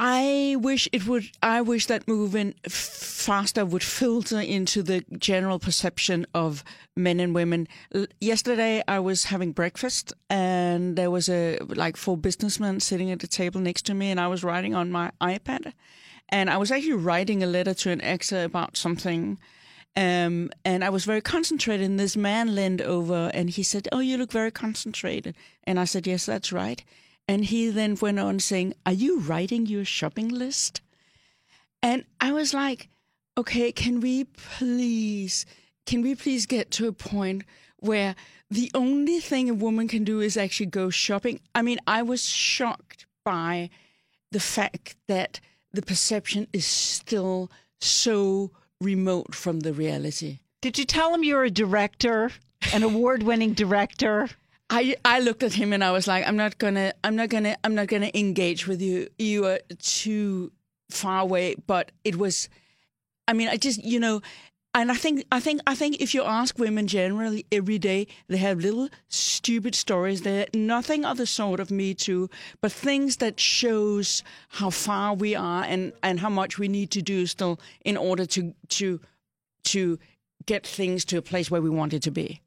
I 0.02 0.56
wish 0.58 0.88
it 0.94 1.06
would. 1.08 1.30
I 1.44 1.62
wish 1.62 1.88
that 1.88 2.08
movement 2.08 2.56
faster 2.72 3.66
would 3.66 3.84
filter 3.84 4.40
into 4.40 4.82
the 4.82 5.04
general 5.18 5.60
perception 5.60 6.26
of 6.34 6.64
men 6.96 7.20
and 7.20 7.36
women. 7.36 7.68
Yesterday, 8.22 8.82
I 8.88 9.00
was 9.00 9.26
having 9.26 9.52
breakfast, 9.52 10.14
and 10.30 10.96
there 10.96 11.12
was 11.12 11.28
a 11.28 11.60
like 11.68 11.98
four 11.98 12.16
businessmen 12.16 12.80
sitting 12.80 13.12
at 13.12 13.20
the 13.20 13.28
table 13.28 13.60
next 13.60 13.86
to 13.88 13.94
me, 13.94 14.10
and 14.10 14.22
I 14.22 14.28
was 14.28 14.42
writing 14.42 14.74
on 14.74 14.90
my 14.90 15.12
iPad, 15.20 15.74
and 16.30 16.50
I 16.50 16.58
was 16.58 16.72
actually 16.72 16.94
writing 16.94 17.44
a 17.44 17.48
letter 17.48 17.74
to 17.74 17.92
an 17.92 18.02
actor 18.02 18.44
about 18.44 18.78
something. 18.78 19.40
Um, 19.96 20.52
and 20.64 20.84
I 20.84 20.90
was 20.90 21.04
very 21.06 21.22
concentrated. 21.22 21.90
And 21.90 22.00
this 22.00 22.16
man 22.16 22.56
leaned 22.56 22.82
over 22.82 23.32
and 23.34 23.50
he 23.50 23.64
said, 23.64 23.88
"Oh, 23.92 24.00
you 24.00 24.18
look 24.18 24.32
very 24.32 24.52
concentrated." 24.52 25.36
And 25.64 25.80
I 25.80 25.86
said, 25.86 26.08
"Yes, 26.08 26.26
that's 26.26 26.52
right." 26.52 26.84
And 27.30 27.46
he 27.46 27.70
then 27.70 27.96
went 28.02 28.18
on 28.18 28.40
saying, 28.40 28.74
Are 28.88 28.92
you 28.92 29.20
writing 29.20 29.68
your 29.68 29.86
shopping 29.86 30.30
list? 30.30 30.82
And 31.84 32.06
I 32.20 32.32
was 32.32 32.56
like, 32.56 32.90
okay, 33.38 33.72
can 33.72 34.00
we 34.00 34.24
please, 34.24 35.46
can 35.86 36.02
we 36.02 36.16
please 36.16 36.48
get 36.48 36.72
to 36.72 36.88
a 36.88 36.92
point 36.92 37.44
where 37.78 38.16
the 38.50 38.72
only 38.74 39.20
thing 39.20 39.48
a 39.48 39.54
woman 39.54 39.88
can 39.88 40.04
do 40.04 40.20
is 40.22 40.38
actually 40.38 40.66
go 40.66 40.90
shopping? 40.90 41.40
I 41.54 41.62
mean, 41.62 41.78
I 41.86 42.02
was 42.02 42.28
shocked 42.28 43.06
by 43.24 43.70
the 44.32 44.40
fact 44.40 44.96
that 45.08 45.40
the 45.72 45.82
perception 45.82 46.48
is 46.54 46.66
still 46.66 47.52
so 47.80 48.52
remote 48.82 49.36
from 49.36 49.62
the 49.62 49.74
reality. 49.74 50.40
Did 50.62 50.78
you 50.78 50.86
tell 50.86 51.14
him 51.14 51.24
you're 51.24 51.44
a 51.44 51.52
director, 51.52 52.32
an 52.74 52.84
award-winning 52.84 53.54
director? 53.54 54.30
I 54.70 54.96
I 55.04 55.20
looked 55.20 55.44
at 55.44 55.54
him 55.54 55.74
and 55.74 55.84
I 55.84 55.92
was 55.92 56.08
like, 56.08 56.28
I'm 56.28 56.36
not 56.36 56.58
gonna, 56.58 56.94
I'm 57.04 57.16
not 57.16 57.30
gonna, 57.30 57.58
I'm 57.64 57.76
not 57.76 57.88
gonna 57.88 58.12
engage 58.14 58.68
with 58.68 58.82
you. 58.82 59.08
You 59.18 59.46
are 59.46 59.60
too 59.80 60.52
far 60.90 61.22
away. 61.22 61.56
But 61.66 61.92
it 62.04 62.18
was, 62.18 62.50
I 63.28 63.34
mean, 63.34 63.48
I 63.48 63.58
just, 63.58 63.84
you 63.84 64.00
know, 64.00 64.22
and 64.76 64.92
I 64.92 64.96
think, 64.96 65.26
I 65.32 65.40
think, 65.40 65.62
I 65.66 65.74
think 65.74 66.00
if 66.00 66.14
you 66.14 66.24
ask 66.24 66.60
women 66.60 66.88
generally 66.88 67.46
every 67.52 67.80
day, 67.80 68.08
they 68.28 68.38
have 68.38 68.60
little 68.60 68.90
stupid 69.08 69.74
stories. 69.74 70.22
They're 70.22 70.46
nothing 70.54 71.06
of 71.06 71.18
the 71.18 71.26
sort 71.26 71.60
of 71.60 71.72
Me 71.72 71.94
Too, 71.96 72.30
but 72.62 72.72
things 72.72 73.18
that 73.18 73.40
shows 73.40 74.24
how 74.50 74.70
far 74.70 75.16
we 75.16 75.36
are 75.36 75.64
and 75.64 75.92
and 76.04 76.20
how 76.20 76.30
much 76.30 76.60
we 76.60 76.68
need 76.68 76.92
to 76.92 77.02
do 77.02 77.26
still 77.26 77.60
in 77.84 77.98
order 77.98 78.26
to 78.28 78.54
to 78.70 79.02
to 79.64 79.98
get 80.46 80.66
things 80.66 81.04
to 81.06 81.18
a 81.18 81.22
place 81.22 81.50
where 81.50 81.62
we 81.62 81.70
want 81.70 81.94
it 81.94 82.04
to 82.04 82.12
be. 82.12 82.42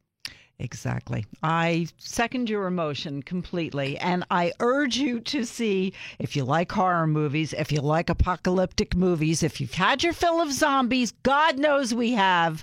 Exactly. 0.62 1.26
I 1.42 1.88
second 1.98 2.48
your 2.48 2.68
emotion 2.68 3.24
completely. 3.24 3.98
And 3.98 4.24
I 4.30 4.52
urge 4.60 4.96
you 4.96 5.18
to 5.18 5.44
see 5.44 5.92
if 6.20 6.36
you 6.36 6.44
like 6.44 6.70
horror 6.70 7.08
movies, 7.08 7.52
if 7.52 7.72
you 7.72 7.80
like 7.80 8.08
apocalyptic 8.08 8.94
movies, 8.94 9.42
if 9.42 9.60
you've 9.60 9.74
had 9.74 10.04
your 10.04 10.12
fill 10.12 10.40
of 10.40 10.52
zombies, 10.52 11.12
God 11.24 11.58
knows 11.58 11.92
we 11.92 12.12
have, 12.12 12.62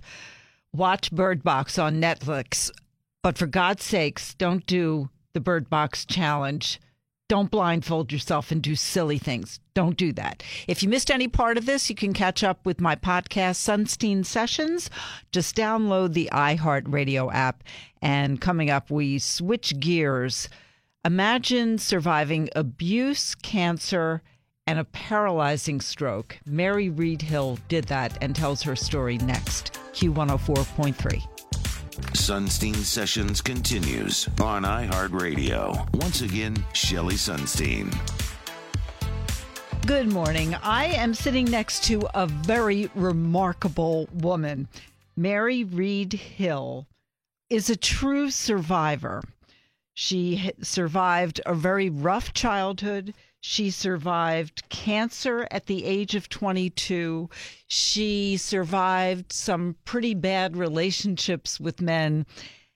watch 0.71 1.11
Bird 1.11 1.43
Box 1.43 1.77
on 1.77 1.99
Netflix. 1.99 2.71
But 3.21 3.37
for 3.37 3.47
God's 3.47 3.83
sakes, 3.83 4.33
don't 4.33 4.65
do 4.65 5.09
the 5.33 5.41
Bird 5.41 5.69
Box 5.69 6.05
challenge. 6.05 6.79
Don't 7.29 7.51
blindfold 7.51 8.11
yourself 8.11 8.51
and 8.51 8.59
do 8.59 8.75
silly 8.75 9.19
things. 9.19 9.59
Don't 9.75 9.95
do 9.95 10.11
that. 10.13 10.41
If 10.67 10.81
you 10.81 10.89
missed 10.89 11.11
any 11.11 11.27
part 11.27 11.59
of 11.59 11.67
this, 11.67 11.87
you 11.87 11.95
can 11.95 12.11
catch 12.11 12.43
up 12.43 12.65
with 12.65 12.81
my 12.81 12.95
podcast, 12.95 13.57
Sunstein 13.57 14.25
Sessions. 14.25 14.89
Just 15.31 15.55
download 15.55 16.13
the 16.13 16.27
iHeartRadio 16.33 17.31
app. 17.31 17.63
And 18.01 18.41
coming 18.41 18.71
up, 18.71 18.89
we 18.89 19.19
switch 19.19 19.79
gears. 19.79 20.49
Imagine 21.05 21.77
surviving 21.77 22.49
abuse, 22.55 23.35
cancer, 23.35 24.23
and 24.65 24.79
a 24.79 24.83
paralyzing 24.85 25.81
stroke. 25.81 26.39
Mary 26.47 26.89
Reid-Hill 26.89 27.59
did 27.67 27.85
that 27.85 28.17
and 28.21 28.35
tells 28.35 28.63
her 28.63 28.75
story 28.75 29.19
next. 29.19 29.73
Q104.3. 29.93 31.38
Sunstein 32.13 32.75
Sessions 32.75 33.41
continues 33.41 34.27
on 34.41 34.63
iHeartRadio. 34.63 35.93
Once 35.95 36.21
again, 36.21 36.55
Shelley 36.73 37.15
Sunstein. 37.15 37.95
Good 39.85 40.11
morning. 40.11 40.55
I 40.55 40.85
am 40.85 41.13
sitting 41.13 41.45
next 41.45 41.83
to 41.85 42.07
a 42.13 42.27
very 42.27 42.89
remarkable 42.95 44.07
woman. 44.13 44.67
Mary 45.15 45.63
Reid-Hill 45.63 46.85
is 47.49 47.69
a 47.69 47.75
true 47.75 48.29
survivor. 48.29 49.23
She 49.93 50.51
survived 50.61 51.41
a 51.45 51.53
very 51.53 51.89
rough 51.89 52.33
childhood. 52.33 53.13
She 53.41 53.71
survived 53.71 54.67
cancer 54.69 55.47
at 55.49 55.67
the 55.67 55.85
age 55.85 56.15
of 56.15 56.29
22. 56.29 57.29
She 57.67 58.37
survived 58.37 59.31
some 59.31 59.75
pretty 59.85 60.13
bad 60.13 60.57
relationships 60.57 61.59
with 61.59 61.81
men. 61.81 62.25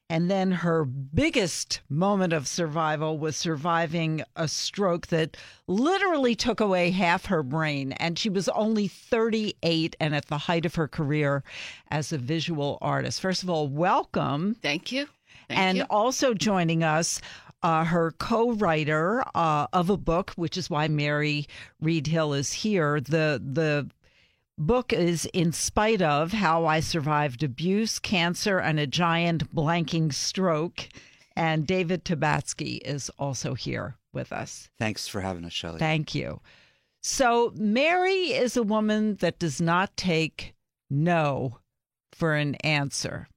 And 0.10 0.30
then 0.30 0.52
her 0.52 0.86
biggest 0.86 1.82
moment 1.90 2.34
of 2.34 2.48
survival 2.48 3.18
was 3.18 3.36
surviving 3.36 4.24
a 4.36 4.48
stroke 4.48 5.08
that 5.08 5.36
literally 5.68 6.36
took 6.36 6.60
away 6.60 6.92
half 6.92 7.26
her 7.26 7.42
brain. 7.42 7.94
And 7.94 8.20
she 8.20 8.30
was 8.30 8.48
only 8.50 8.88
38 8.88 9.96
and 10.00 10.14
at 10.14 10.28
the 10.28 10.38
height 10.38 10.66
of 10.66 10.76
her 10.76 10.88
career 10.88 11.44
as 11.90 12.14
a 12.14 12.18
visual 12.18 12.78
artist. 12.82 13.22
First 13.22 13.44
of 13.44 13.50
all, 13.50 13.68
welcome. 13.68 14.56
Thank 14.62 14.92
you. 14.92 15.08
Thank 15.48 15.60
and 15.60 15.78
you. 15.80 15.86
also 15.90 16.34
joining 16.34 16.84
us, 16.84 17.20
uh, 17.64 17.86
her 17.86 18.12
co-writer 18.12 19.24
uh, 19.34 19.68
of 19.74 19.90
a 19.90 19.98
book, 19.98 20.32
which 20.36 20.58
is 20.58 20.70
why 20.70 20.88
Mary 20.88 21.48
Reid-Hill 21.82 22.34
is 22.34 22.52
here. 22.52 23.00
The 23.00 23.42
the 23.44 23.90
book 24.58 24.94
is 24.94 25.26
in 25.34 25.52
spite 25.52 26.02
of 26.02 26.32
how 26.32 26.66
I 26.66 26.80
survived 26.80 27.42
abuse, 27.42 27.98
cancer, 28.00 28.60
and 28.60 28.80
a 28.80 28.88
giant 28.88 29.54
blanking 29.56 30.14
stroke. 30.14 30.90
And 31.36 31.66
David 31.66 32.06
Tabatsky 32.06 32.80
is 32.86 33.10
also 33.18 33.56
here 33.56 33.98
with 34.14 34.32
us. 34.32 34.70
Thanks 34.78 35.08
for 35.08 35.22
having 35.22 35.46
us, 35.46 35.54
Shelley. 35.54 35.80
Thank 35.80 36.14
you. 36.14 36.42
So 37.02 37.52
Mary 37.56 38.34
is 38.34 38.56
a 38.56 38.64
woman 38.64 39.16
that 39.16 39.40
does 39.40 39.60
not 39.60 39.98
take 39.98 40.54
no 40.90 41.60
for 42.12 42.36
an 42.36 42.56
answer. 42.56 43.28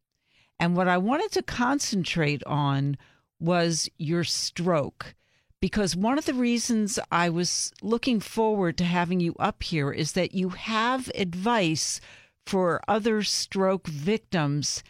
And 0.60 0.76
what 0.76 0.88
I 0.88 0.98
wanted 0.98 1.32
to 1.32 1.42
concentrate 1.42 2.44
on 2.44 2.96
was 3.40 3.88
your 3.98 4.24
stroke. 4.24 5.14
Because 5.60 5.96
one 5.96 6.18
of 6.18 6.26
the 6.26 6.34
reasons 6.34 6.98
I 7.10 7.28
was 7.30 7.72
looking 7.82 8.20
forward 8.20 8.76
to 8.78 8.84
having 8.84 9.20
you 9.20 9.34
up 9.38 9.62
here 9.62 9.90
is 9.90 10.12
that 10.12 10.34
you 10.34 10.50
have 10.50 11.10
advice 11.14 12.00
for 12.46 12.80
other 12.86 13.22
stroke 13.22 13.86
victims 13.86 14.84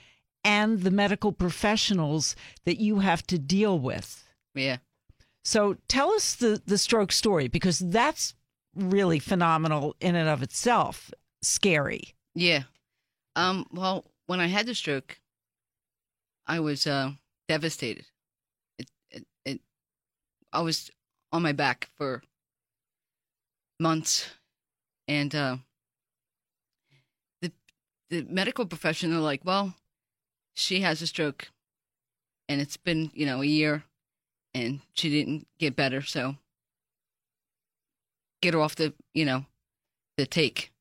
and 0.44 0.80
the 0.80 0.90
medical 0.90 1.32
professionals 1.32 2.36
that 2.64 2.78
you 2.78 2.98
have 3.00 3.26
to 3.28 3.38
deal 3.38 3.78
with. 3.78 4.24
Yeah. 4.54 4.78
So 5.44 5.76
tell 5.88 6.10
us 6.10 6.34
the, 6.34 6.60
the 6.66 6.78
stroke 6.78 7.12
story 7.12 7.48
because 7.48 7.78
that's 7.78 8.34
really 8.74 9.18
phenomenal 9.18 9.94
in 10.00 10.14
and 10.14 10.28
of 10.28 10.42
itself. 10.42 11.10
Scary. 11.42 12.14
Yeah. 12.34 12.64
Um, 13.34 13.66
well, 13.72 14.04
when 14.26 14.40
I 14.40 14.46
had 14.46 14.66
the 14.66 14.74
stroke, 14.74 15.20
I 16.46 16.60
was 16.60 16.86
uh, 16.86 17.12
devastated. 17.48 18.06
I 20.56 20.60
was 20.60 20.90
on 21.32 21.42
my 21.42 21.52
back 21.52 21.90
for 21.98 22.22
months, 23.78 24.30
and 25.06 25.34
uh, 25.34 25.56
the 27.42 27.52
the 28.08 28.22
medical 28.22 28.64
profession 28.64 29.12
are 29.12 29.20
like, 29.20 29.44
"Well, 29.44 29.74
she 30.54 30.80
has 30.80 31.02
a 31.02 31.06
stroke, 31.06 31.50
and 32.48 32.58
it's 32.58 32.78
been 32.78 33.10
you 33.12 33.26
know 33.26 33.42
a 33.42 33.46
year, 33.46 33.84
and 34.54 34.80
she 34.94 35.10
didn't 35.10 35.46
get 35.58 35.76
better, 35.76 36.00
so 36.00 36.36
get 38.40 38.54
her 38.54 38.60
off 38.60 38.76
the 38.76 38.94
you 39.12 39.26
know 39.26 39.44
the 40.16 40.24
take, 40.24 40.72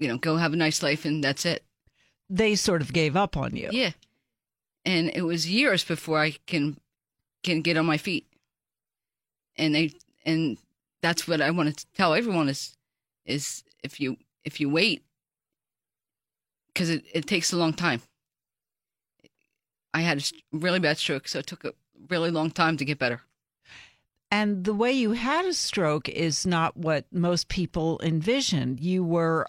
you 0.00 0.08
know, 0.08 0.18
go 0.18 0.38
have 0.38 0.54
a 0.54 0.56
nice 0.56 0.82
life, 0.82 1.04
and 1.04 1.22
that's 1.22 1.46
it." 1.46 1.64
They 2.28 2.56
sort 2.56 2.82
of 2.82 2.92
gave 2.92 3.14
up 3.14 3.36
on 3.36 3.54
you. 3.54 3.68
Yeah. 3.70 3.92
And 4.84 5.10
it 5.14 5.22
was 5.22 5.48
years 5.48 5.84
before 5.84 6.18
I 6.18 6.32
can 6.46 6.78
can 7.44 7.62
get 7.62 7.76
on 7.76 7.86
my 7.86 7.96
feet. 7.96 8.26
And 9.56 9.74
they 9.74 9.92
and 10.24 10.58
that's 11.02 11.26
what 11.26 11.40
I 11.40 11.50
want 11.50 11.76
to 11.76 11.86
tell 11.94 12.14
everyone 12.14 12.48
is 12.48 12.76
is 13.24 13.62
if 13.82 14.00
you 14.00 14.16
if 14.44 14.60
you 14.60 14.68
wait 14.68 15.02
because 16.72 16.90
it, 16.90 17.04
it 17.12 17.26
takes 17.26 17.52
a 17.52 17.56
long 17.56 17.72
time. 17.72 18.02
I 19.94 20.00
had 20.00 20.18
a 20.18 20.22
really 20.52 20.78
bad 20.78 20.96
stroke, 20.96 21.28
so 21.28 21.40
it 21.40 21.46
took 21.46 21.64
a 21.64 21.74
really 22.08 22.30
long 22.30 22.50
time 22.50 22.78
to 22.78 22.84
get 22.84 22.98
better. 22.98 23.20
And 24.30 24.64
the 24.64 24.72
way 24.72 24.92
you 24.92 25.12
had 25.12 25.44
a 25.44 25.52
stroke 25.52 26.08
is 26.08 26.46
not 26.46 26.74
what 26.76 27.04
most 27.12 27.48
people 27.48 28.00
envision. 28.02 28.78
You 28.80 29.04
were 29.04 29.46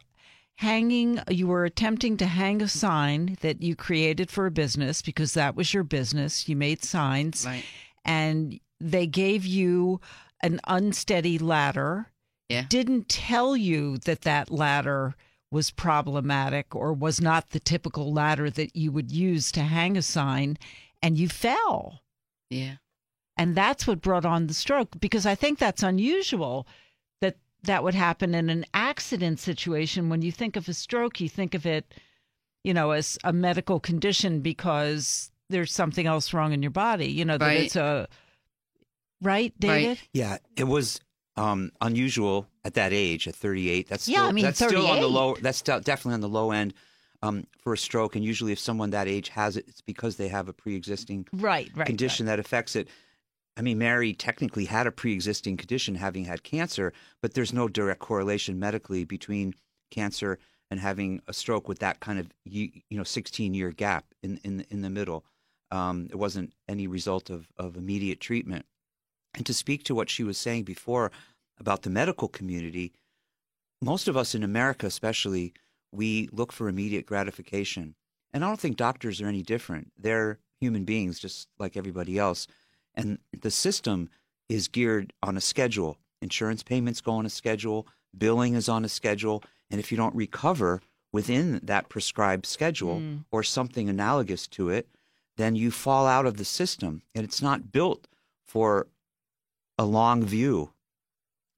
hanging 0.56 1.20
you 1.30 1.48
were 1.48 1.66
attempting 1.66 2.16
to 2.18 2.26
hang 2.26 2.62
a 2.62 2.68
sign 2.68 3.38
that 3.42 3.62
you 3.62 3.76
created 3.76 4.30
for 4.30 4.46
a 4.46 4.52
business 4.52 5.02
because 5.02 5.34
that 5.34 5.56
was 5.56 5.74
your 5.74 5.84
business 5.84 6.48
you 6.48 6.56
made 6.56 6.84
signs 6.84 7.44
right. 7.46 7.66
and 8.06 8.60
they 8.92 9.08
gave 9.08 9.46
you 9.46 10.00
an 10.42 10.60
unsteady 10.68 11.38
ladder 11.38 12.08
yeah 12.50 12.66
didn't 12.70 13.10
tell 13.10 13.56
you 13.56 13.98
that 14.00 14.22
that 14.22 14.52
ladder 14.52 15.16
was 15.52 15.72
problematic 15.72 16.76
or 16.76 16.92
was 16.92 17.22
not 17.22 17.52
the 17.52 17.60
typical 17.60 18.12
ladder 18.12 18.50
that 18.50 18.76
you 18.76 18.92
would 18.92 19.12
use 19.12 19.52
to 19.52 19.62
hang 19.62 19.96
a 19.96 20.02
sign 20.02 20.58
and 21.02 21.18
you 21.18 21.28
fell 21.28 22.02
yeah 22.50 22.76
and 23.38 23.56
that's 23.56 23.88
what 23.88 24.02
brought 24.02 24.26
on 24.26 24.48
the 24.48 24.54
stroke 24.54 25.00
because 25.00 25.26
i 25.26 25.36
think 25.36 25.60
that's 25.60 25.84
unusual 25.84 26.68
that 27.22 27.38
that 27.64 27.84
would 27.84 27.96
happen 27.96 28.36
in 28.36 28.50
an 28.50 28.66
accident 28.74 29.40
situation. 29.40 30.10
When 30.10 30.22
you 30.22 30.32
think 30.32 30.56
of 30.56 30.68
a 30.68 30.74
stroke, 30.74 31.20
you 31.22 31.30
think 31.30 31.56
of 31.56 31.66
it, 31.66 31.94
you 32.64 32.74
know, 32.74 32.92
as 32.92 33.18
a 33.24 33.34
medical 33.34 33.80
condition 33.80 34.42
because 34.42 35.32
there's 35.50 35.74
something 35.74 36.06
else 36.06 36.34
wrong 36.34 36.54
in 36.54 36.62
your 36.62 36.72
body. 36.72 37.08
You 37.08 37.26
know, 37.26 37.38
that 37.38 37.56
it's 37.56 37.76
a 37.76 38.08
right, 39.24 39.54
David. 39.60 39.88
Right. 39.90 40.08
Yeah, 40.14 40.38
it 40.56 40.66
was 40.66 41.00
um, 41.36 41.72
unusual 41.82 42.48
at 42.64 42.76
that 42.76 42.94
age, 42.94 43.28
at 43.28 43.36
38. 43.36 43.88
That's 43.90 44.08
Yeah, 44.08 44.20
still, 44.20 44.30
I 44.30 44.32
mean, 44.32 44.46
that's 44.46 44.58
still 44.58 44.88
on 44.88 44.98
the 44.98 45.02
38. 45.04 45.12
low. 45.12 45.36
That's 45.42 45.58
still 45.58 45.80
definitely 45.80 46.14
on 46.16 46.22
the 46.22 46.30
low 46.30 46.52
end 46.52 46.74
um, 47.22 47.46
for 47.60 47.74
a 47.74 47.78
stroke. 47.78 48.16
And 48.16 48.24
usually, 48.24 48.52
if 48.52 48.60
someone 48.60 48.92
that 48.92 49.08
age 49.08 49.30
has 49.30 49.58
it, 49.58 49.66
it's 49.68 49.82
because 49.82 50.18
they 50.18 50.28
have 50.28 50.48
a 50.48 50.54
pre-existing 50.54 51.28
Right, 51.34 51.72
right. 51.76 51.88
condition 51.88 52.26
that 52.28 52.40
affects 52.40 52.76
it. 52.76 52.88
I 53.56 53.62
mean, 53.62 53.78
Mary 53.78 54.14
technically 54.14 54.66
had 54.66 54.88
a 54.88 54.92
pre-existing 54.92 55.58
condition, 55.58 55.96
having 55.96 56.26
had 56.26 56.44
cancer, 56.44 56.92
but 57.22 57.34
there's 57.34 57.54
no 57.54 57.68
direct 57.68 58.00
correlation 58.00 58.60
medically 58.60 59.04
between 59.06 59.54
cancer 59.92 60.40
and 60.72 60.80
having 60.80 61.22
a 61.28 61.34
stroke 61.34 61.68
with 61.68 61.78
that 61.80 62.00
kind 62.00 62.18
of 62.18 62.32
you, 62.46 62.72
you 62.90 62.98
know 62.98 63.04
16 63.04 63.54
year 63.54 63.70
gap 63.70 64.06
in 64.24 64.40
in 64.44 64.66
in 64.72 64.82
the 64.82 64.90
middle. 64.90 65.24
Um, 65.70 66.08
it 66.10 66.16
wasn't 66.16 66.54
any 66.68 66.88
result 66.88 67.30
of 67.30 67.48
of 67.58 67.78
immediate 67.78 68.20
treatment. 68.20 68.66
And 69.34 69.46
to 69.46 69.54
speak 69.54 69.84
to 69.86 69.96
what 69.96 70.10
she 70.10 70.24
was 70.24 70.38
saying 70.38 70.64
before 70.64 71.12
about 71.60 71.82
the 71.82 71.90
medical 71.90 72.28
community, 72.28 72.94
most 73.82 74.08
of 74.08 74.16
us 74.16 74.36
in 74.36 74.44
America, 74.44 74.86
especially, 74.86 75.54
we 75.92 76.30
look 76.32 76.52
for 76.52 76.68
immediate 76.68 77.06
gratification. 77.06 77.96
And 78.32 78.44
I 78.44 78.48
don't 78.48 78.60
think 78.60 78.78
doctors 78.78 79.22
are 79.22 79.28
any 79.28 79.42
different. 79.44 79.92
They're 79.98 80.40
human 80.60 80.86
beings 80.86 81.20
just 81.20 81.48
like 81.60 81.76
everybody 81.78 82.18
else. 82.18 82.48
And 82.96 83.20
the 83.40 83.52
system 83.52 84.10
is 84.50 84.68
geared 84.68 85.14
on 85.22 85.38
a 85.38 85.42
schedule. 85.42 85.98
Insurance 86.22 86.64
payments 86.64 87.02
go 87.02 87.14
on 87.14 87.26
a 87.26 87.30
schedule, 87.30 87.88
billing 88.18 88.54
is 88.54 88.70
on 88.70 88.86
a 88.86 88.90
schedule. 88.90 89.44
And 89.70 89.80
if 89.80 89.92
you 89.92 89.98
don't 89.98 90.16
recover 90.16 90.82
within 91.12 91.60
that 91.64 91.90
prescribed 91.90 92.46
schedule 92.46 93.00
Mm. 93.00 93.26
or 93.32 93.44
something 93.44 93.90
analogous 93.90 94.48
to 94.48 94.70
it, 94.70 94.88
then 95.38 95.56
you 95.56 95.70
fall 95.72 96.08
out 96.08 96.26
of 96.26 96.38
the 96.38 96.46
system. 96.46 97.02
And 97.14 97.24
it's 97.24 97.42
not 97.42 97.72
built 97.72 98.08
for 98.46 98.88
a 99.78 99.86
long 99.86 100.24
view, 100.24 100.74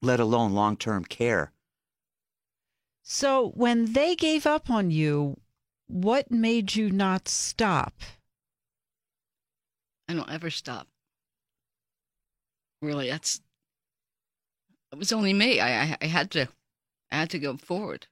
let 0.02 0.20
alone 0.20 0.52
long 0.52 0.76
term 0.76 1.04
care. 1.04 1.52
So 3.02 3.50
when 3.54 3.92
they 3.92 4.16
gave 4.16 4.46
up 4.46 4.68
on 4.68 4.90
you, 4.90 5.40
what 5.86 6.30
made 6.30 6.74
you 6.74 6.90
not 6.90 7.28
stop? 7.28 7.94
I 10.08 10.14
don't 10.14 10.30
ever 10.30 10.50
stop. 10.50 10.88
Really, 12.82 13.08
that's 13.08 13.40
it 14.92 14.98
was 14.98 15.12
only 15.12 15.32
me. 15.32 15.60
I, 15.60 15.82
I 15.82 15.96
I 16.02 16.06
had 16.06 16.30
to 16.32 16.48
I 17.10 17.16
had 17.16 17.30
to 17.30 17.38
go 17.38 17.56
forward. 17.56 18.06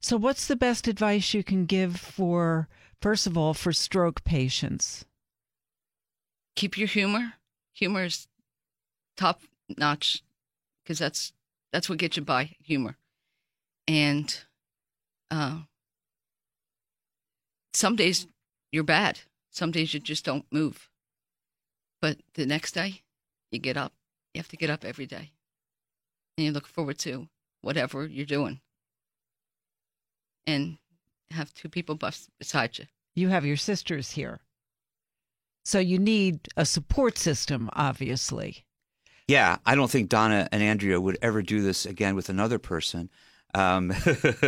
So 0.00 0.16
what's 0.16 0.46
the 0.46 0.56
best 0.56 0.88
advice 0.88 1.34
you 1.34 1.44
can 1.44 1.66
give 1.66 1.96
for 1.96 2.68
first 3.02 3.26
of 3.26 3.36
all 3.36 3.54
for 3.54 3.72
stroke 3.72 4.24
patients? 4.24 5.04
Keep 6.56 6.78
your 6.78 6.88
humor. 6.88 7.34
Humor 7.74 8.04
is 8.04 8.26
top 9.20 9.42
notch 9.76 10.22
because 10.82 10.98
that's 10.98 11.32
that's 11.72 11.88
what 11.88 11.98
gets 11.98 12.16
you 12.16 12.22
by 12.22 12.56
humor. 12.62 12.96
And 13.86 14.42
uh, 15.30 15.60
some 17.74 17.96
days 17.96 18.26
you're 18.72 18.82
bad. 18.82 19.20
Some 19.50 19.72
days 19.72 19.92
you 19.92 20.00
just 20.00 20.24
don't 20.24 20.46
move. 20.50 20.88
But 22.00 22.18
the 22.34 22.46
next 22.46 22.72
day, 22.72 23.02
you 23.50 23.58
get 23.58 23.76
up. 23.76 23.92
You 24.32 24.38
have 24.38 24.48
to 24.48 24.56
get 24.56 24.70
up 24.70 24.84
every 24.84 25.06
day. 25.06 25.32
And 26.38 26.46
you 26.46 26.52
look 26.52 26.66
forward 26.66 26.98
to 27.00 27.28
whatever 27.60 28.06
you're 28.06 28.24
doing. 28.24 28.60
And 30.46 30.78
have 31.30 31.52
two 31.52 31.68
people 31.68 31.98
beside 32.38 32.78
you. 32.78 32.86
You 33.14 33.28
have 33.28 33.44
your 33.44 33.56
sisters 33.56 34.12
here. 34.12 34.40
So 35.64 35.78
you 35.78 35.98
need 35.98 36.48
a 36.56 36.64
support 36.64 37.18
system, 37.18 37.68
obviously. 37.74 38.64
Yeah, 39.30 39.58
I 39.64 39.76
don't 39.76 39.88
think 39.88 40.08
Donna 40.08 40.48
and 40.50 40.60
Andrea 40.60 41.00
would 41.00 41.16
ever 41.22 41.40
do 41.40 41.62
this 41.62 41.86
again 41.86 42.16
with 42.16 42.30
another 42.30 42.58
person. 42.58 43.08
Um, 43.54 43.92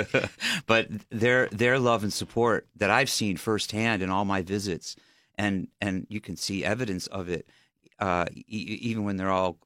but 0.67 0.89
their 1.09 1.47
their 1.51 1.79
love 1.79 2.03
and 2.03 2.13
support 2.13 2.67
that 2.79 2.91
I've 2.91 3.09
seen 3.09 3.37
firsthand 3.37 4.03
in 4.03 4.11
all 4.11 4.25
my 4.25 4.43
visits, 4.43 4.97
and 5.39 5.69
and 5.81 6.09
you 6.11 6.21
can 6.21 6.37
see 6.37 6.65
evidence 6.65 7.07
of 7.07 7.29
it, 7.29 7.49
uh, 8.01 8.25
e- 8.35 8.79
even 8.83 9.05
when 9.05 9.17
they're 9.17 9.31
all 9.31 9.59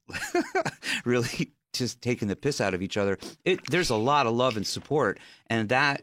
really 1.06 1.52
just 1.72 2.02
taking 2.02 2.28
the 2.28 2.36
piss 2.36 2.60
out 2.60 2.74
of 2.74 2.82
each 2.82 2.98
other. 2.98 3.16
It, 3.46 3.60
there's 3.70 3.88
a 3.88 3.96
lot 3.96 4.26
of 4.26 4.34
love 4.34 4.58
and 4.58 4.66
support, 4.66 5.18
and 5.46 5.70
that 5.70 6.02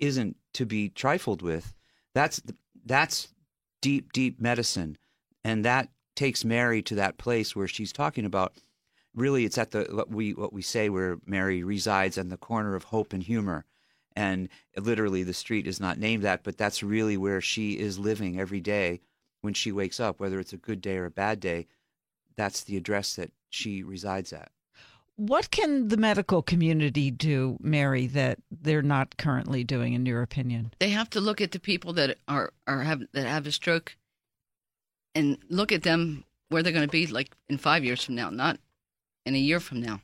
isn't 0.00 0.36
to 0.54 0.66
be 0.66 0.88
trifled 0.88 1.42
with. 1.42 1.76
That's 2.12 2.42
that's 2.84 3.28
deep, 3.80 4.12
deep 4.12 4.40
medicine, 4.40 4.98
and 5.44 5.64
that 5.64 5.90
takes 6.14 6.44
Mary 6.44 6.82
to 6.82 6.94
that 6.96 7.18
place 7.18 7.56
where 7.56 7.68
she's 7.68 7.92
talking 7.92 8.24
about. 8.24 8.54
Really, 9.14 9.44
it's 9.44 9.58
at 9.58 9.72
the 9.72 9.86
what 9.90 10.10
we 10.10 10.32
what 10.32 10.52
we 10.52 10.62
say 10.62 10.88
where 10.88 11.18
Mary 11.26 11.62
resides 11.62 12.16
on 12.16 12.28
the 12.28 12.36
corner 12.36 12.74
of 12.74 12.84
hope 12.84 13.12
and 13.12 13.22
humor, 13.22 13.66
and 14.16 14.48
literally 14.76 15.22
the 15.22 15.34
street 15.34 15.66
is 15.66 15.80
not 15.80 15.98
named 15.98 16.22
that, 16.22 16.42
but 16.42 16.56
that's 16.56 16.82
really 16.82 17.16
where 17.16 17.40
she 17.40 17.78
is 17.78 17.98
living 17.98 18.40
every 18.40 18.60
day 18.60 19.00
when 19.42 19.54
she 19.54 19.70
wakes 19.70 20.00
up, 20.00 20.18
whether 20.18 20.40
it's 20.40 20.52
a 20.52 20.58
good 20.58 20.80
day 20.80 20.96
or 20.96 21.04
a 21.04 21.10
bad 21.10 21.40
day. 21.40 21.66
That's 22.36 22.64
the 22.64 22.76
address 22.76 23.16
that 23.16 23.32
she 23.50 23.82
resides 23.82 24.32
at. 24.32 24.50
What 25.16 25.50
can 25.50 25.88
the 25.88 25.98
medical 25.98 26.42
community 26.42 27.10
do, 27.10 27.58
Mary, 27.60 28.06
that 28.08 28.38
they're 28.50 28.80
not 28.80 29.18
currently 29.18 29.62
doing, 29.62 29.92
in 29.92 30.06
your 30.06 30.22
opinion? 30.22 30.72
They 30.78 30.88
have 30.88 31.10
to 31.10 31.20
look 31.20 31.40
at 31.42 31.50
the 31.52 31.60
people 31.60 31.92
that 31.94 32.16
are 32.26 32.52
are 32.66 32.80
have 32.80 33.02
that 33.12 33.26
have 33.26 33.46
a 33.46 33.52
stroke, 33.52 33.96
and 35.14 35.38
look 35.48 35.72
at 35.72 35.82
them 35.82 36.24
where 36.48 36.62
they're 36.62 36.72
going 36.72 36.86
to 36.86 36.90
be 36.90 37.06
like 37.06 37.34
in 37.48 37.58
five 37.58 37.84
years 37.84 38.04
from 38.04 38.14
now, 38.14 38.30
not 38.30 38.58
in 39.24 39.34
a 39.34 39.38
year 39.38 39.60
from 39.60 39.80
now. 39.80 40.00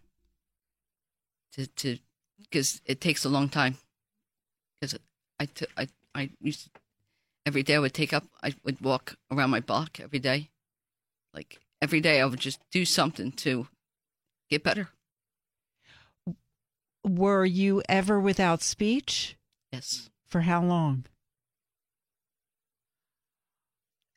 To 1.52 1.66
to 1.66 1.98
because 2.38 2.80
it 2.84 3.00
takes 3.00 3.24
a 3.24 3.28
long 3.28 3.48
time. 3.48 3.76
Because 4.80 4.98
I 5.40 5.46
t- 5.46 5.66
I 5.76 5.88
I 6.14 6.30
used 6.40 6.64
to, 6.64 6.80
every 7.46 7.62
day 7.62 7.76
I 7.76 7.78
would 7.78 7.94
take 7.94 8.12
up 8.12 8.24
I 8.42 8.54
would 8.64 8.80
walk 8.80 9.16
around 9.30 9.50
my 9.50 9.60
block 9.60 10.00
every 10.00 10.18
day, 10.18 10.50
like 11.34 11.60
every 11.80 12.00
day 12.00 12.20
I 12.20 12.26
would 12.26 12.40
just 12.40 12.60
do 12.70 12.84
something 12.84 13.32
to 13.32 13.68
get 14.50 14.62
better. 14.62 14.88
Were 17.04 17.44
you 17.44 17.82
ever 17.88 18.20
without 18.20 18.62
speech? 18.62 19.36
Yes. 19.72 20.10
For 20.26 20.42
how 20.42 20.62
long? 20.62 21.06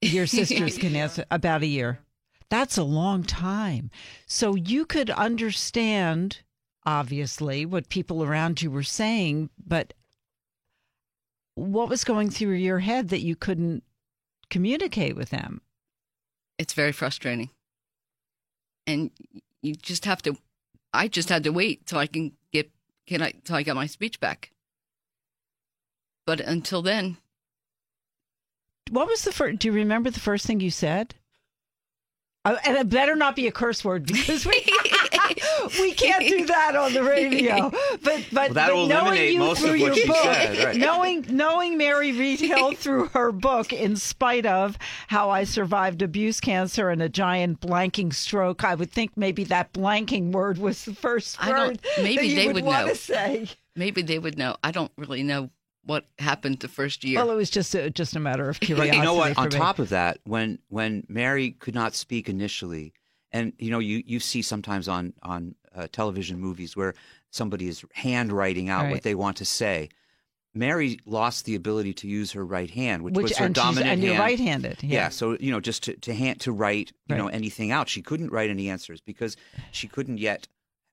Your 0.01 0.27
sisters 0.27 0.77
can 0.77 0.95
answer 0.95 1.25
about 1.31 1.63
a 1.63 1.67
year. 1.67 1.99
That's 2.49 2.77
a 2.77 2.83
long 2.83 3.23
time. 3.23 3.89
So 4.25 4.55
you 4.55 4.85
could 4.85 5.09
understand, 5.09 6.41
obviously, 6.85 7.65
what 7.65 7.89
people 7.89 8.23
around 8.23 8.61
you 8.61 8.69
were 8.69 8.83
saying, 8.83 9.49
but 9.65 9.93
what 11.55 11.89
was 11.89 12.03
going 12.03 12.29
through 12.29 12.55
your 12.55 12.79
head 12.79 13.09
that 13.09 13.21
you 13.21 13.35
couldn't 13.35 13.83
communicate 14.49 15.15
with 15.15 15.29
them? 15.29 15.61
it's 16.61 16.73
very 16.73 16.91
frustrating. 16.91 17.49
And 18.85 19.09
you 19.63 19.73
just 19.73 20.05
have 20.05 20.21
to 20.21 20.37
I 20.93 21.07
just 21.07 21.29
had 21.29 21.43
to 21.45 21.49
wait 21.49 21.87
till 21.87 21.97
I 21.97 22.05
can 22.05 22.33
get 22.53 22.69
can 23.07 23.23
I 23.23 23.31
till 23.43 23.55
I 23.55 23.63
got 23.63 23.75
my 23.75 23.87
speech 23.87 24.19
back. 24.19 24.51
But 26.27 26.39
until 26.39 26.83
then, 26.83 27.17
What 28.89 29.07
was 29.07 29.23
the 29.23 29.31
first? 29.31 29.59
Do 29.59 29.67
you 29.67 29.73
remember 29.73 30.09
the 30.09 30.19
first 30.19 30.45
thing 30.45 30.59
you 30.59 30.71
said? 30.71 31.15
Uh, 32.43 32.57
and 32.65 32.75
it 32.75 32.89
better 32.89 33.15
not 33.15 33.35
be 33.35 33.45
a 33.45 33.51
curse 33.51 33.85
word 33.85 34.03
because 34.07 34.47
we 34.47 34.53
we 35.79 35.91
can't 35.93 36.27
do 36.27 36.43
that 36.47 36.75
on 36.75 36.91
the 36.91 37.03
radio. 37.03 37.69
But 37.69 38.01
but, 38.01 38.23
Well, 38.31 38.53
that 38.53 38.67
but 38.67 38.73
will 38.73 38.87
knowing 38.87 39.05
eliminate 39.09 39.33
you 39.33 39.39
most 39.39 39.61
through 39.61 39.73
of 39.73 39.79
your 39.79 39.93
she 39.93 40.07
book, 40.07 40.17
said, 40.23 40.65
right. 40.65 40.75
knowing 40.75 41.25
knowing 41.29 41.77
Mary 41.77 42.11
Reid-Hill 42.11 42.71
through 42.77 43.09
her 43.09 43.31
book, 43.31 43.71
in 43.71 43.95
spite 43.95 44.47
of 44.47 44.77
how 45.07 45.29
I 45.29 45.43
survived 45.43 46.01
abuse 46.01 46.39
cancer 46.39 46.89
and 46.89 47.01
a 47.03 47.09
giant 47.09 47.59
blanking 47.61 48.11
stroke, 48.11 48.63
I 48.63 48.73
would 48.73 48.91
think 48.91 49.15
maybe 49.15 49.43
that 49.45 49.71
blanking 49.71 50.31
word 50.31 50.57
was 50.57 50.83
the 50.85 50.95
first 50.95 51.37
I 51.43 51.49
word 51.49 51.57
don't 51.57 51.81
that 51.97 52.03
maybe 52.03 52.25
you 52.25 52.35
they 52.35 52.47
would, 52.47 52.55
would 52.55 52.65
want 52.65 52.87
know. 52.87 52.93
to 52.93 52.99
say. 52.99 53.49
Maybe 53.75 54.01
they 54.01 54.17
would 54.17 54.37
know. 54.39 54.55
I 54.63 54.71
don't 54.71 54.91
really 54.97 55.21
know 55.21 55.51
what 55.83 56.05
happened 56.19 56.59
the 56.59 56.67
first 56.67 57.03
year. 57.03 57.17
Well, 57.19 57.31
it 57.31 57.35
was 57.35 57.49
just 57.49 57.73
a, 57.75 57.89
just 57.89 58.15
a 58.15 58.19
matter 58.19 58.49
of 58.49 58.59
curiosity. 58.59 58.89
But 58.91 58.97
you 58.97 59.03
know 59.03 59.15
what? 59.15 59.37
On 59.37 59.45
me. 59.45 59.49
top 59.51 59.79
of 59.79 59.89
that, 59.89 60.19
when 60.25 60.59
when 60.69 61.03
Mary 61.07 61.51
could 61.51 61.75
not 61.75 61.95
speak 61.95 62.29
initially, 62.29 62.93
and 63.31 63.53
you 63.57 63.71
know, 63.71 63.79
you 63.79 64.03
you 64.05 64.19
see 64.19 64.41
sometimes 64.41 64.87
on 64.87 65.13
on 65.23 65.55
uh, 65.75 65.87
television 65.91 66.39
movies 66.39 66.75
where 66.75 66.93
somebody 67.31 67.67
is 67.67 67.83
handwriting 67.93 68.69
out 68.69 68.83
Right. 68.83 68.91
what 68.91 69.03
they 69.03 69.15
want 69.15 69.37
to 69.37 69.45
say. 69.45 69.89
Mary 70.53 70.99
lost 71.05 71.45
the 71.45 71.55
ability 71.55 71.93
to 71.93 72.09
use 72.09 72.33
her 72.33 72.45
right 72.45 72.69
hand, 72.69 73.03
which, 73.03 73.15
Which- 73.15 73.23
was 73.23 73.37
her 73.37 73.45
and 73.45 73.55
dominant 73.55 73.87
and 73.87 74.03
you're 74.03 74.17
right-handed, 74.19 74.83
yeah. 74.83 75.07
so 75.07 75.37
you 75.39 75.49
know, 75.49 75.61
just 75.61 75.83
to 75.83 75.95
to 75.95 76.13
hand 76.13 76.41
to 76.41 76.51
write, 76.51 76.91
you 77.07 77.15
know, 77.15 77.27
anything 77.29 77.71
out. 77.71 77.87
She 77.87 78.01
couldn't 78.01 78.31
write 78.33 78.49
any 78.49 78.69
answers 78.69 78.99
because 78.99 79.37
she 79.71 79.87
couldn't 79.87 80.17
yet. 80.17 80.47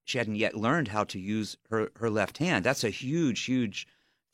She 0.05 0.17
hadn't 0.17 0.37
yet 0.37 0.55
learned 0.55 0.89
how 0.89 1.03
to 1.05 1.19
use 1.19 1.57
her 1.71 1.91
her 1.97 2.09
left 2.09 2.39
hand. 2.39 2.65
That's 2.65 2.85
a 2.85 2.89
huge, 2.91 3.45
huge 3.47 3.87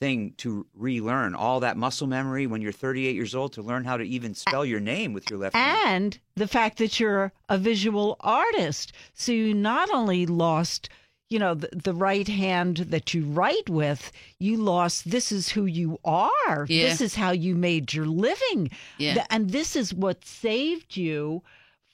thing 0.04 0.34
to 0.38 0.66
relearn. 0.74 1.34
All 1.34 1.60
that 1.60 1.76
muscle 1.76 2.06
memory 2.06 2.46
when 2.46 2.60
you're 2.60 2.72
38 2.72 3.14
years 3.14 3.34
old 3.34 3.52
to 3.54 3.62
learn 3.62 3.84
how 3.84 3.96
to 3.96 4.04
even 4.04 4.34
spell 4.34 4.64
your 4.64 4.80
name 4.80 5.12
with 5.14 5.30
your 5.30 5.38
left 5.38 5.56
hand. 5.56 5.78
and 5.86 6.18
the 6.36 6.48
fact 6.48 6.78
that 6.78 7.00
you're 7.00 7.32
a 7.48 7.56
visual 7.58 8.16
artist. 8.20 8.92
So 9.14 9.32
you 9.32 9.54
not 9.54 9.88
only 9.90 10.26
lost, 10.26 10.88
you 11.30 11.38
know, 11.38 11.54
the, 11.54 11.68
the 11.72 11.94
right 11.94 12.28
hand 12.28 12.76
that 12.90 13.14
you 13.14 13.24
write 13.24 13.68
with, 13.70 14.12
you 14.38 14.56
lost. 14.58 15.10
This 15.10 15.32
is 15.32 15.48
who 15.48 15.64
you 15.64 15.98
are. 16.04 16.66
Yeah. 16.68 16.84
This 16.88 17.00
is 17.00 17.14
how 17.14 17.30
you 17.30 17.54
made 17.54 17.94
your 17.94 18.06
living. 18.06 18.70
Yeah. 18.98 19.14
Th- 19.14 19.26
And 19.30 19.50
this 19.50 19.74
is 19.74 19.94
what 19.94 20.24
saved 20.24 20.96
you 20.96 21.42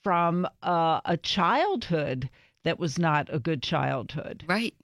from 0.03 0.47
uh, 0.63 1.01
a 1.05 1.17
childhood 1.17 2.29
that 2.65 2.79
was 2.79 2.99
not 2.99 3.29
a 3.33 3.39
good 3.39 3.63
childhood. 3.63 4.45
Right. 4.49 4.75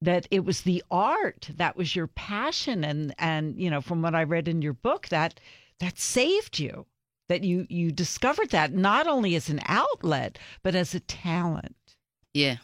That 0.00 0.28
it 0.30 0.44
was 0.44 0.62
the 0.62 0.82
art 0.90 1.50
that 1.56 1.76
was 1.76 1.96
your 1.96 2.06
passion, 2.06 2.84
and 2.84 3.14
and 3.18 3.60
you 3.60 3.68
know, 3.70 3.80
from 3.80 4.02
what 4.02 4.14
I 4.14 4.22
read 4.22 4.46
in 4.48 4.62
your 4.62 4.74
book, 4.74 5.08
that 5.08 5.40
that 5.80 5.98
saved 5.98 6.58
you. 6.58 6.86
That 7.28 7.44
you 7.44 7.66
you 7.68 7.90
discovered 7.90 8.50
that 8.50 8.72
not 8.72 9.06
only 9.06 9.34
as 9.34 9.50
an 9.50 9.60
outlet 9.66 10.38
but 10.62 10.74
as 10.74 10.94
a 10.94 11.00
talent. 11.00 11.96
Yeah. 12.32 12.58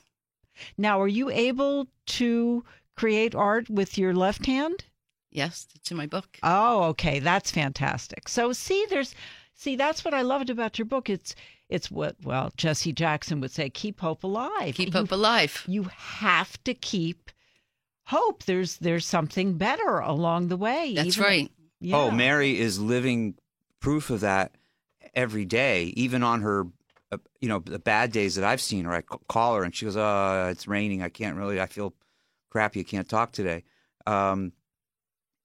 Now, 0.79 1.01
are 1.01 1.09
you 1.09 1.31
able 1.31 1.89
to 2.07 2.65
create 2.97 3.35
art 3.35 3.69
with 3.69 3.99
your 3.99 4.15
left 4.15 4.47
hand? 4.47 4.85
Yes, 5.31 5.67
it's 5.75 5.91
in 5.91 5.97
my 5.97 6.07
book. 6.07 6.39
Oh, 6.43 6.85
okay, 6.85 7.19
that's 7.19 7.51
fantastic. 7.51 8.29
So, 8.29 8.53
see, 8.53 8.87
there's, 8.89 9.15
see, 9.55 9.75
that's 9.75 10.05
what 10.05 10.15
I 10.15 10.23
loved 10.23 10.49
about 10.49 10.79
your 10.79 10.87
book. 10.87 11.11
It's, 11.11 11.35
it's 11.69 11.91
what, 11.91 12.17
well, 12.23 12.53
Jesse 12.57 12.93
Jackson 12.93 13.41
would 13.41 13.51
say, 13.51 13.71
keep 13.71 14.01
hope 14.01 14.25
alive. 14.25 14.75
Keep 14.75 14.89
You- 14.89 15.01
hope 15.01 15.13
alive. 15.13 15.63
You 15.67 15.85
have 15.95 16.63
to 16.65 16.75
keep 16.75 17.31
hope. 18.07 18.45
There's, 18.45 18.77
there's 18.79 19.07
something 19.07 19.57
better 19.57 19.99
along 19.99 20.49
the 20.49 20.57
way. 20.57 20.93
That's 20.95 21.17
even- 21.17 21.23
right. 21.25 21.53
Yeah. 21.81 21.97
Oh, 21.97 22.11
Mary 22.11 22.59
is 22.59 22.79
living 22.79 23.35
proof 23.81 24.09
of 24.11 24.21
that 24.21 24.55
every 25.15 25.45
day, 25.45 25.93
even 25.97 26.23
on 26.23 26.41
her, 26.43 26.67
uh, 27.13 27.19
you 27.41 27.49
know, 27.49 27.59
the 27.59 27.79
bad 27.79 28.11
days 28.13 28.37
that 28.37 28.45
I've 28.45 28.61
seen 28.61 28.87
her. 28.87 28.93
I 28.95 29.03
call 29.03 29.57
her 29.57 29.65
and 29.65 29.75
she 29.75 29.85
goes, 29.85 29.97
"Uh, 29.97 30.49
it's 30.51 30.67
raining. 30.67 31.03
I 31.03 31.11
can't 31.11 31.37
really. 31.37 31.61
I 31.61 31.67
feel 31.67 31.93
crappy. 32.51 32.81
I 32.81 32.85
can't 32.85 33.07
talk 33.09 33.33
today." 33.33 33.65
Um, 34.07 34.53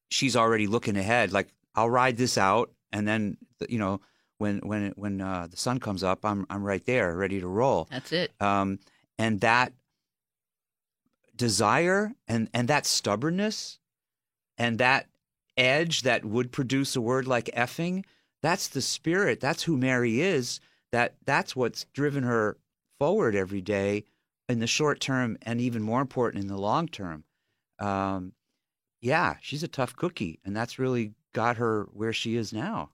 she's 0.09 0.35
already 0.37 0.67
looking 0.67 0.95
ahead. 0.95 1.33
Like 1.33 1.49
I'll 1.75 1.89
ride 1.89 2.15
this 2.15 2.37
out, 2.37 2.71
and 2.93 3.05
then 3.05 3.35
you 3.67 3.77
know, 3.79 3.99
when 4.39 4.59
when 4.59 4.93
when 4.95 5.21
uh, 5.21 5.47
the 5.49 5.57
sun 5.57 5.79
comes 5.79 6.03
up, 6.03 6.25
I'm 6.25 6.47
I'm 6.49 6.63
right 6.63 6.83
there, 6.85 7.15
ready 7.15 7.39
to 7.39 7.47
roll. 7.47 7.87
That's 7.91 8.11
it. 8.11 8.31
Um, 8.41 8.79
and 9.19 9.41
that 9.41 9.73
desire 11.39 12.13
and 12.27 12.49
and 12.53 12.67
that 12.67 12.85
stubbornness 12.85 13.79
and 14.57 14.77
that 14.79 15.07
edge 15.55 16.01
that 16.01 16.25
would 16.25 16.51
produce 16.51 16.95
a 16.95 17.01
word 17.01 17.27
like 17.27 17.45
effing 17.55 18.03
that's 18.43 18.67
the 18.67 18.81
spirit 18.81 19.39
that's 19.39 19.63
who 19.63 19.77
mary 19.77 20.19
is 20.19 20.59
that 20.91 21.15
that's 21.25 21.55
what's 21.55 21.85
driven 21.93 22.23
her 22.23 22.57
forward 22.99 23.35
every 23.35 23.61
day 23.61 24.03
in 24.49 24.59
the 24.59 24.67
short 24.67 24.99
term 24.99 25.37
and 25.43 25.61
even 25.61 25.81
more 25.81 26.01
important 26.01 26.43
in 26.43 26.49
the 26.49 26.57
long 26.57 26.89
term 26.89 27.23
um, 27.79 28.33
yeah 28.99 29.35
she's 29.41 29.63
a 29.63 29.67
tough 29.67 29.95
cookie 29.95 30.41
and 30.43 30.53
that's 30.53 30.77
really 30.77 31.13
got 31.33 31.55
her 31.55 31.87
where 31.93 32.11
she 32.11 32.35
is 32.35 32.51
now 32.51 32.89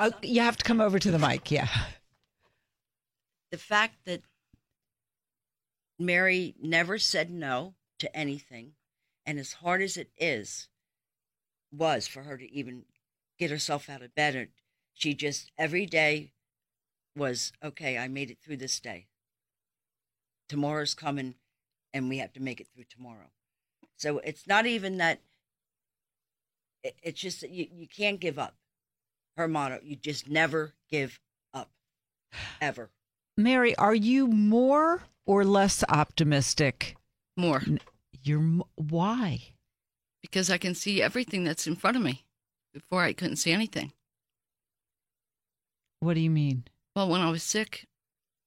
Oh, 0.00 0.12
you 0.22 0.40
have 0.42 0.56
to 0.56 0.64
come 0.64 0.80
over 0.80 0.98
to 0.98 1.10
the 1.10 1.18
mic. 1.18 1.50
Yeah. 1.50 1.68
the 3.50 3.58
fact 3.58 4.04
that 4.04 4.22
Mary 5.98 6.54
never 6.60 6.98
said 6.98 7.30
no 7.30 7.74
to 7.98 8.14
anything, 8.16 8.72
and 9.26 9.38
as 9.38 9.54
hard 9.54 9.82
as 9.82 9.96
it 9.96 10.10
is, 10.16 10.68
was 11.72 12.06
for 12.06 12.22
her 12.22 12.36
to 12.38 12.52
even 12.52 12.84
get 13.38 13.50
herself 13.50 13.88
out 13.88 14.02
of 14.02 14.14
bed, 14.14 14.34
and 14.36 14.48
she 14.94 15.14
just 15.14 15.50
every 15.58 15.86
day 15.86 16.32
was 17.16 17.52
okay. 17.62 17.98
I 17.98 18.08
made 18.08 18.30
it 18.30 18.38
through 18.42 18.58
this 18.58 18.78
day. 18.80 19.06
Tomorrow's 20.48 20.94
coming, 20.94 21.34
and 21.92 22.08
we 22.08 22.18
have 22.18 22.32
to 22.34 22.40
make 22.40 22.60
it 22.60 22.68
through 22.72 22.84
tomorrow. 22.88 23.30
So 23.96 24.18
it's 24.18 24.46
not 24.46 24.66
even 24.66 24.98
that. 24.98 25.20
It's 27.02 27.20
just 27.20 27.40
that 27.40 27.50
you, 27.50 27.66
you 27.72 27.88
can't 27.88 28.20
give 28.20 28.38
up. 28.38 28.54
Her 29.38 29.46
motto: 29.46 29.78
you 29.84 29.94
just 29.94 30.28
never 30.28 30.74
give 30.90 31.20
up, 31.54 31.70
ever. 32.60 32.90
Mary, 33.36 33.72
are 33.76 33.94
you 33.94 34.26
more 34.26 35.04
or 35.26 35.44
less 35.44 35.84
optimistic? 35.88 36.96
More. 37.36 37.62
You're 38.24 38.64
why? 38.74 39.52
Because 40.20 40.50
I 40.50 40.58
can 40.58 40.74
see 40.74 41.00
everything 41.00 41.44
that's 41.44 41.68
in 41.68 41.76
front 41.76 41.96
of 41.96 42.02
me. 42.02 42.24
Before 42.74 43.02
I 43.02 43.12
couldn't 43.12 43.36
see 43.36 43.52
anything. 43.52 43.92
What 46.00 46.14
do 46.14 46.20
you 46.20 46.30
mean? 46.30 46.64
Well, 46.96 47.08
when 47.08 47.20
I 47.20 47.30
was 47.30 47.44
sick, 47.44 47.86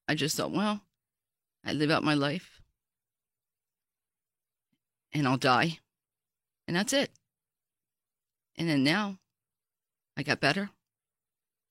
I 0.09 0.15
just 0.15 0.35
thought, 0.35 0.51
well, 0.51 0.81
I 1.65 1.71
live 1.71 1.89
out 1.89 2.03
my 2.03 2.15
life 2.15 2.61
and 5.13 5.25
I'll 5.25 5.37
die. 5.37 5.79
And 6.67 6.75
that's 6.75 6.91
it. 6.91 7.11
And 8.57 8.67
then 8.67 8.83
now 8.83 9.19
I 10.17 10.23
got 10.23 10.41
better. 10.41 10.69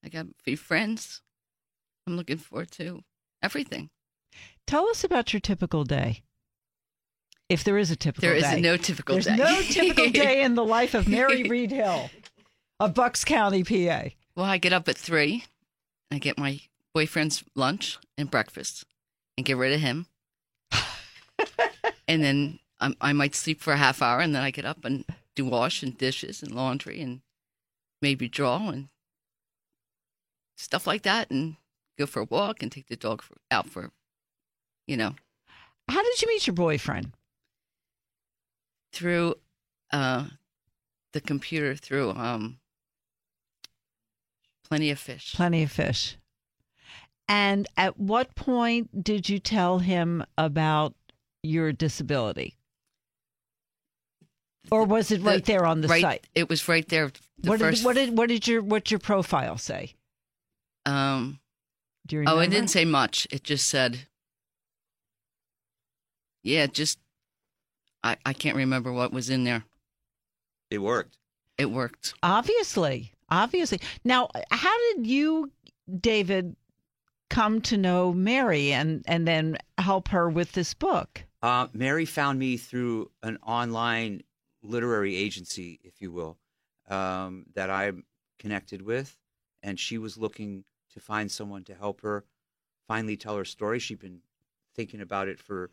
I 0.04 0.08
got 0.08 0.26
a 0.26 0.42
few 0.42 0.56
friends. 0.56 1.22
I'm 2.06 2.16
looking 2.16 2.38
forward 2.38 2.70
to 2.72 3.02
everything. 3.42 3.90
Tell 4.66 4.88
us 4.88 5.04
about 5.04 5.32
your 5.32 5.40
typical 5.40 5.84
day. 5.84 6.22
If 7.48 7.64
there 7.64 7.78
is 7.78 7.90
a 7.90 7.96
typical 7.96 8.28
There 8.28 8.40
day. 8.40 8.56
is 8.56 8.62
no 8.62 8.76
typical 8.76 9.14
There's 9.16 9.26
day. 9.26 9.36
no 9.36 9.60
typical 9.62 10.10
day 10.10 10.42
in 10.42 10.54
the 10.54 10.64
life 10.64 10.94
of 10.94 11.08
Mary 11.08 11.42
Reid-Hill 11.48 12.10
of 12.78 12.94
Bucks 12.94 13.24
County, 13.24 13.64
PA. 13.64 14.10
Well, 14.36 14.46
I 14.46 14.58
get 14.58 14.72
up 14.72 14.88
at 14.88 14.96
three. 14.96 15.44
I 16.12 16.18
get 16.18 16.38
my 16.38 16.60
boyfriend's 16.94 17.42
lunch 17.56 17.98
and 18.16 18.30
breakfast 18.30 18.84
and 19.36 19.44
get 19.44 19.56
rid 19.56 19.72
of 19.72 19.80
him. 19.80 20.06
and 22.08 22.22
then 22.22 22.58
I, 22.80 22.94
I 23.00 23.12
might 23.12 23.34
sleep 23.34 23.60
for 23.60 23.72
a 23.72 23.76
half 23.78 24.00
hour 24.02 24.20
and 24.20 24.34
then 24.34 24.42
I 24.42 24.50
get 24.50 24.64
up 24.64 24.84
and 24.84 25.04
do 25.36 25.44
wash 25.44 25.82
and 25.82 25.96
dishes 25.96 26.42
and 26.42 26.52
laundry 26.54 27.00
and 27.00 27.20
maybe 28.00 28.28
draw 28.28 28.68
and 28.68 28.88
stuff 30.60 30.86
like 30.86 31.02
that 31.02 31.30
and 31.30 31.56
go 31.98 32.06
for 32.06 32.20
a 32.20 32.24
walk 32.24 32.62
and 32.62 32.70
take 32.70 32.88
the 32.88 32.96
dog 32.96 33.22
for, 33.22 33.36
out 33.50 33.68
for, 33.68 33.90
you 34.86 34.96
know, 34.96 35.14
How 35.88 36.02
did 36.02 36.22
you 36.22 36.28
meet 36.28 36.46
your 36.46 36.54
boyfriend? 36.54 37.12
through 38.92 39.36
uh, 39.92 40.26
the 41.12 41.20
computer, 41.20 41.76
through 41.76 42.10
um, 42.10 42.58
Plenty 44.68 44.90
of 44.90 44.98
Fish. 44.98 45.32
Plenty 45.34 45.62
of 45.62 45.70
fish. 45.70 46.16
And 47.28 47.68
at 47.76 47.98
what 47.98 48.34
point 48.34 49.04
did 49.04 49.28
you 49.28 49.38
tell 49.38 49.78
him 49.78 50.24
about 50.36 50.94
your 51.44 51.72
disability? 51.72 52.56
Or 54.72 54.84
was 54.84 55.12
it 55.12 55.22
right 55.22 55.44
there 55.44 55.64
on 55.64 55.80
the 55.80 55.88
right, 55.88 56.02
site? 56.02 56.26
It 56.34 56.48
was 56.48 56.68
right 56.68 56.88
there. 56.88 57.12
The 57.38 57.50
What 57.50 57.60
first, 57.60 57.78
did, 57.78 57.84
what 57.84 57.94
did 57.94 58.18
what 58.18 58.28
did 58.28 58.46
your 58.46 58.62
what 58.62 58.90
your 58.90 59.00
profile 59.00 59.56
say? 59.56 59.94
Um, 60.90 61.40
Do 62.06 62.16
you 62.16 62.24
Oh, 62.26 62.38
it 62.38 62.50
didn't 62.50 62.70
say 62.70 62.84
much. 62.84 63.26
It 63.30 63.44
just 63.44 63.68
said, 63.68 64.06
yeah, 66.42 66.66
just, 66.66 66.98
I, 68.02 68.16
I 68.24 68.32
can't 68.32 68.56
remember 68.56 68.92
what 68.92 69.12
was 69.12 69.30
in 69.30 69.44
there. 69.44 69.64
It 70.70 70.78
worked. 70.78 71.16
It 71.58 71.70
worked. 71.70 72.14
Obviously, 72.22 73.12
obviously. 73.28 73.80
Now, 74.04 74.28
how 74.50 74.74
did 74.94 75.06
you, 75.06 75.50
David, 76.00 76.56
come 77.28 77.60
to 77.62 77.76
know 77.76 78.12
Mary 78.12 78.72
and 78.72 79.02
and 79.06 79.26
then 79.26 79.58
help 79.78 80.08
her 80.08 80.28
with 80.30 80.52
this 80.52 80.74
book? 80.74 81.24
Uh, 81.42 81.66
Mary 81.72 82.04
found 82.04 82.38
me 82.38 82.56
through 82.56 83.10
an 83.22 83.38
online 83.46 84.22
literary 84.62 85.16
agency, 85.16 85.80
if 85.82 86.00
you 86.00 86.12
will, 86.12 86.38
um, 86.88 87.46
that 87.54 87.70
I'm 87.70 88.04
connected 88.38 88.82
with, 88.82 89.16
and 89.62 89.78
she 89.78 89.98
was 89.98 90.16
looking 90.16 90.64
to 90.92 91.00
find 91.00 91.30
someone 91.30 91.64
to 91.64 91.74
help 91.74 92.00
her 92.02 92.24
finally 92.88 93.16
tell 93.16 93.36
her 93.36 93.44
story. 93.44 93.78
She'd 93.78 94.00
been 94.00 94.20
thinking 94.74 95.00
about 95.00 95.28
it 95.28 95.38
for 95.38 95.70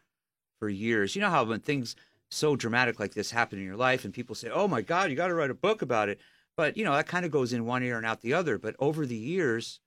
for 0.60 0.70
years. 0.70 1.16
You 1.16 1.22
know 1.22 1.30
how 1.30 1.44
when 1.44 1.60
things 1.60 1.96
so 2.30 2.56
dramatic 2.56 3.00
like 3.00 3.14
this 3.14 3.32
happen 3.32 3.60
in 3.60 3.66
your 3.66 3.76
life, 3.78 4.06
and 4.06 4.14
people 4.14 4.36
say, 4.36 4.50
"Oh 4.50 4.68
my 4.68 4.82
God, 4.82 5.10
you 5.10 5.16
got 5.16 5.28
to 5.28 5.36
write 5.36 5.50
a 5.50 5.56
book 5.56 5.82
about 5.82 6.10
it," 6.10 6.20
but 6.56 6.78
you 6.78 6.84
know 6.84 6.94
that 6.94 7.08
kind 7.08 7.26
of 7.26 7.32
goes 7.32 7.54
in 7.54 7.66
one 7.66 7.84
ear 7.84 7.98
and 7.98 8.06
out 8.06 8.22
the 8.22 8.34
other. 8.34 8.58
But 8.58 8.76
over 8.80 9.06
the 9.06 9.16
years, 9.16 9.80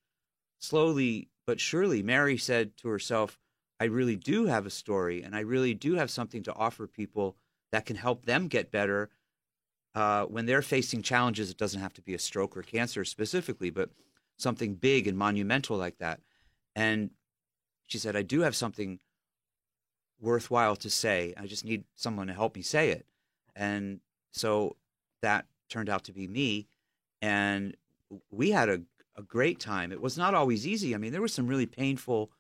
slowly 0.59 1.29
but 1.47 1.59
surely, 1.59 2.01
Mary 2.01 2.37
said 2.37 2.77
to 2.77 2.89
herself, 2.89 3.37
I 3.81 3.87
really 3.87 4.15
do 4.15 4.47
have 4.47 4.67
a 4.67 4.71
story 4.71 5.23
and 5.23 5.35
I 5.35 5.41
really 5.41 5.75
do 5.75 5.95
have 5.95 6.11
something 6.11 6.45
to 6.45 6.55
offer 6.55 6.87
people 6.87 7.37
that 7.73 7.87
can 7.87 7.97
help 7.97 8.25
them 8.25 8.47
get 8.47 8.71
better 8.71 9.11
uh, 9.95 10.27
when 10.27 10.47
they're 10.47 10.63
facing 10.63 11.03
challenges. 11.03 11.51
It 11.51 11.57
doesn't 11.57 11.81
have 11.81 11.95
to 11.95 12.03
be 12.03 12.15
a 12.15 12.21
stroke 12.21 12.57
or 12.57 12.63
cancer 12.63 13.05
specifically, 13.05 13.71
but 13.71 13.91
something 14.41 14.75
big 14.75 15.07
and 15.07 15.17
monumental 15.17 15.77
like 15.77 15.99
that. 15.99 16.21
And 16.75 17.11
she 17.87 17.99
said, 17.99 18.17
I 18.17 18.23
do 18.23 18.41
have 18.41 18.57
something 18.57 19.01
worthwhile 20.21 20.77
to 20.77 20.91
say. 20.91 21.35
I 21.37 21.47
just 21.47 21.65
need 21.65 21.85
someone 21.97 22.29
to 22.29 22.33
help 22.33 22.55
me 22.55 22.63
say 22.63 22.91
it. 22.91 23.07
And 23.57 24.01
so 24.33 24.77
that 25.23 25.47
turned 25.69 25.89
out 25.89 26.05
to 26.05 26.13
be 26.13 26.27
me. 26.27 26.69
And 27.23 27.77
we 28.31 28.51
had 28.51 28.69
a, 28.69 28.81
a 29.17 29.23
great 29.23 29.59
time. 29.59 29.93
It 29.93 30.01
was 30.01 30.17
not 30.17 30.35
always 30.35 30.67
easy. 30.67 30.95
I 30.95 30.99
mean, 30.99 31.13
there 31.13 31.21
were 31.21 31.29
some 31.29 31.47
really 31.47 31.67
painful 31.67 32.31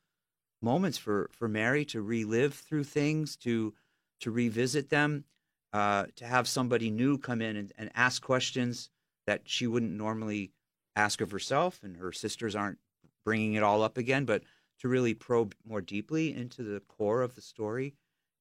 moments 0.62 0.98
for 0.98 1.30
for 1.32 1.48
Mary 1.48 1.84
to 1.86 2.02
relive 2.02 2.54
through 2.54 2.84
things, 2.84 3.36
to 3.36 3.74
to 4.20 4.30
revisit 4.30 4.90
them, 4.90 5.24
uh, 5.72 6.06
to 6.16 6.26
have 6.26 6.46
somebody 6.46 6.90
new 6.90 7.18
come 7.18 7.40
in 7.40 7.56
and, 7.56 7.72
and 7.78 7.90
ask 7.94 8.22
questions 8.22 8.90
that 9.26 9.42
she 9.44 9.66
wouldn't 9.66 9.92
normally 9.92 10.52
ask 11.00 11.20
of 11.20 11.30
herself, 11.30 11.80
and 11.82 11.96
her 11.96 12.12
sisters 12.12 12.54
aren't 12.54 12.78
bringing 13.24 13.54
it 13.54 13.62
all 13.62 13.82
up 13.82 13.98
again, 13.98 14.24
but 14.24 14.42
to 14.80 14.88
really 14.88 15.14
probe 15.14 15.54
more 15.64 15.80
deeply 15.80 16.34
into 16.34 16.62
the 16.62 16.80
core 16.80 17.22
of 17.22 17.34
the 17.34 17.40
story 17.40 17.94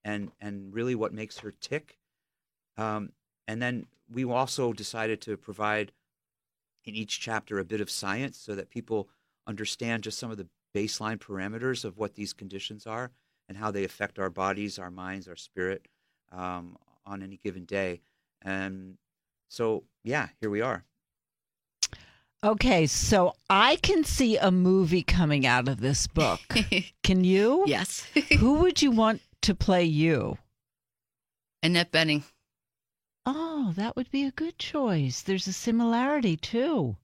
and 0.04 0.32
and 0.40 0.74
really 0.74 0.96
what 0.96 1.14
makes 1.14 1.40
her 1.40 1.52
tick. 1.52 1.98
Um, 2.78 3.12
and 3.48 3.62
then 3.62 3.88
we 4.10 4.24
also 4.26 4.74
decided 4.74 5.22
to 5.22 5.38
provide 5.38 5.92
in 6.86 6.96
each 6.96 7.20
chapter 7.20 7.60
a 7.60 7.66
bit 7.66 7.82
of 7.82 7.90
science 7.90 8.38
so 8.38 8.56
that 8.56 8.70
people 8.70 9.10
understand 9.48 10.04
just 10.04 10.18
some 10.18 10.32
of 10.32 10.38
the 10.38 10.48
baseline 10.74 11.18
parameters 11.18 11.84
of 11.84 11.98
what 11.98 12.16
these 12.16 12.34
conditions 12.34 12.88
are 12.88 13.12
and 13.48 13.58
how 13.58 13.72
they 13.72 13.84
affect 13.84 14.20
our 14.20 14.30
bodies, 14.30 14.80
our 14.80 14.92
minds, 14.92 15.28
our 15.28 15.36
spirit 15.36 15.88
um, 16.32 16.78
on 17.06 17.22
any 17.22 17.38
given 17.38 17.66
day. 17.66 18.02
And 18.42 18.98
so, 19.50 19.84
yeah, 20.04 20.30
here 20.40 20.50
we 20.50 20.62
are. 20.62 20.86
Okay, 22.44 22.88
so 22.88 23.34
I 23.50 23.76
can 23.78 24.06
see 24.06 24.38
a 24.38 24.50
movie 24.50 25.04
coming 25.04 25.46
out 25.46 25.68
of 25.68 25.82
this 25.82 26.08
book. 26.08 26.40
can 27.04 27.24
you? 27.24 27.66
Yes. 27.68 28.08
Who 28.40 28.56
would 28.56 28.82
you 28.82 28.92
want 28.92 29.22
to 29.42 29.54
play 29.54 29.84
you? 29.84 30.38
Annette 31.62 31.92
Bening. 31.92 32.24
Oh, 33.26 33.74
that 33.76 33.98
would 33.98 34.10
be 34.10 34.24
a 34.24 34.32
good 34.32 34.58
choice. 34.58 35.22
There's 35.22 35.48
a 35.48 35.54
similarity 35.54 36.38
too. 36.38 36.96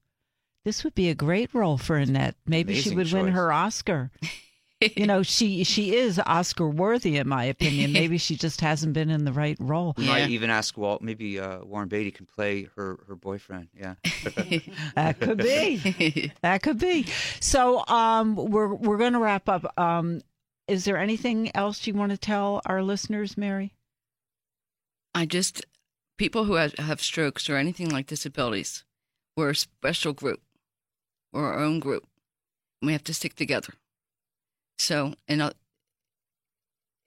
This 0.64 0.82
would 0.82 0.94
be 0.94 1.10
a 1.10 1.14
great 1.14 1.54
role 1.54 1.76
for 1.76 1.96
Annette. 1.96 2.34
Maybe 2.46 2.72
Amazing 2.72 2.90
she 2.92 2.96
would 2.96 3.12
win 3.12 3.28
her 3.28 3.52
Oscar. 3.52 4.10
you 4.80 5.06
know, 5.06 5.22
she 5.24 5.64
she 5.64 5.94
is 5.94 6.20
Oscar 6.26 6.68
worthy 6.68 7.16
in 7.16 7.28
my 7.28 7.44
opinion. 7.44 7.92
Maybe 7.94 8.18
she 8.18 8.36
just 8.36 8.60
hasn't 8.60 8.92
been 8.92 9.10
in 9.10 9.24
the 9.24 9.32
right 9.32 9.56
role. 9.60 9.94
We 9.96 10.06
might 10.06 10.30
even 10.30 10.50
ask 10.50 10.76
Walt, 10.76 11.02
maybe 11.02 11.38
uh, 11.38 11.64
Warren 11.64 11.88
Beatty 11.88 12.10
can 12.10 12.26
play 12.26 12.68
her, 12.76 12.98
her 13.08 13.14
boyfriend. 13.14 13.68
Yeah. 13.74 13.94
That 14.94 15.20
could 15.20 15.38
be. 15.38 16.32
that 16.40 16.62
could 16.62 16.78
be. 16.78 17.06
So, 17.40 17.86
um, 17.86 18.36
we're 18.36 18.72
we're 18.74 18.96
going 18.96 19.12
to 19.12 19.18
wrap 19.18 19.48
up. 19.48 19.78
Um, 19.78 20.22
is 20.68 20.84
there 20.84 20.96
anything 20.96 21.54
else 21.54 21.86
you 21.86 21.94
want 21.94 22.12
to 22.12 22.18
tell 22.18 22.60
our 22.66 22.82
listeners, 22.82 23.36
Mary? 23.36 23.74
I 25.14 25.26
just 25.26 25.64
people 26.16 26.44
who 26.44 26.54
have, 26.54 26.74
have 26.74 27.00
strokes 27.00 27.48
or 27.48 27.56
anything 27.56 27.90
like 27.90 28.06
disabilities, 28.06 28.84
we're 29.36 29.50
a 29.50 29.54
special 29.54 30.12
group. 30.12 30.40
We're 31.32 31.44
our 31.44 31.58
own 31.58 31.80
group. 31.80 32.06
We 32.82 32.92
have 32.92 33.04
to 33.04 33.14
stick 33.14 33.34
together. 33.34 33.74
So, 34.78 35.14
and 35.28 35.54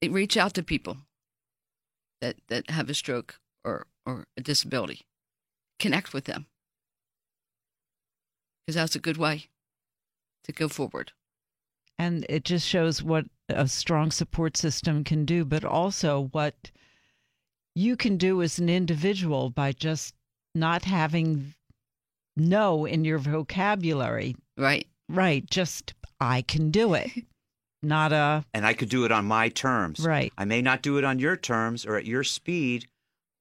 it 0.01 0.11
reach 0.11 0.37
out 0.37 0.53
to 0.55 0.63
people 0.63 0.97
that 2.21 2.37
that 2.47 2.69
have 2.69 2.89
a 2.89 2.93
stroke 2.93 3.39
or 3.63 3.87
or 4.05 4.25
a 4.37 4.41
disability. 4.41 5.01
Connect 5.79 6.13
with 6.13 6.25
them 6.25 6.47
because 8.69 8.75
that's 8.75 8.95
a 8.95 8.99
good 8.99 9.17
way 9.17 9.47
to 10.43 10.51
go 10.51 10.67
forward. 10.67 11.11
And 11.97 12.25
it 12.29 12.45
just 12.45 12.67
shows 12.67 13.01
what 13.01 13.25
a 13.49 13.67
strong 13.67 14.11
support 14.11 14.55
system 14.55 15.03
can 15.03 15.25
do, 15.25 15.43
but 15.43 15.65
also 15.65 16.29
what 16.31 16.71
you 17.75 17.97
can 17.97 18.17
do 18.17 18.41
as 18.41 18.59
an 18.59 18.69
individual 18.69 19.49
by 19.49 19.71
just 19.71 20.13
not 20.53 20.85
having 20.85 21.53
no 22.35 22.85
in 22.85 23.05
your 23.05 23.17
vocabulary. 23.17 24.35
Right. 24.57 24.87
Right. 25.09 25.49
Just, 25.49 25.93
I 26.19 26.41
can 26.43 26.71
do 26.71 26.93
it. 26.93 27.09
Not 27.81 28.11
a, 28.11 28.43
and 28.53 28.65
I 28.65 28.73
could 28.73 28.89
do 28.89 29.05
it 29.05 29.11
on 29.11 29.25
my 29.25 29.49
terms. 29.49 30.05
Right. 30.05 30.33
I 30.37 30.45
may 30.45 30.61
not 30.61 30.81
do 30.81 30.97
it 30.97 31.03
on 31.03 31.19
your 31.19 31.37
terms 31.37 31.85
or 31.85 31.95
at 31.95 32.05
your 32.05 32.23
speed 32.23 32.87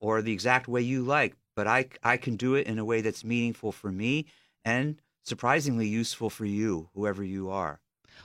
or 0.00 0.22
the 0.22 0.32
exact 0.32 0.68
way 0.68 0.80
you 0.80 1.02
like, 1.02 1.34
but 1.56 1.66
I, 1.66 1.86
I 2.02 2.16
can 2.16 2.36
do 2.36 2.54
it 2.54 2.66
in 2.66 2.78
a 2.78 2.84
way 2.84 3.00
that's 3.00 3.24
meaningful 3.24 3.72
for 3.72 3.90
me 3.90 4.26
and 4.64 5.00
surprisingly 5.24 5.88
useful 5.88 6.30
for 6.30 6.44
you, 6.44 6.88
whoever 6.94 7.24
you 7.24 7.50
are. 7.50 7.80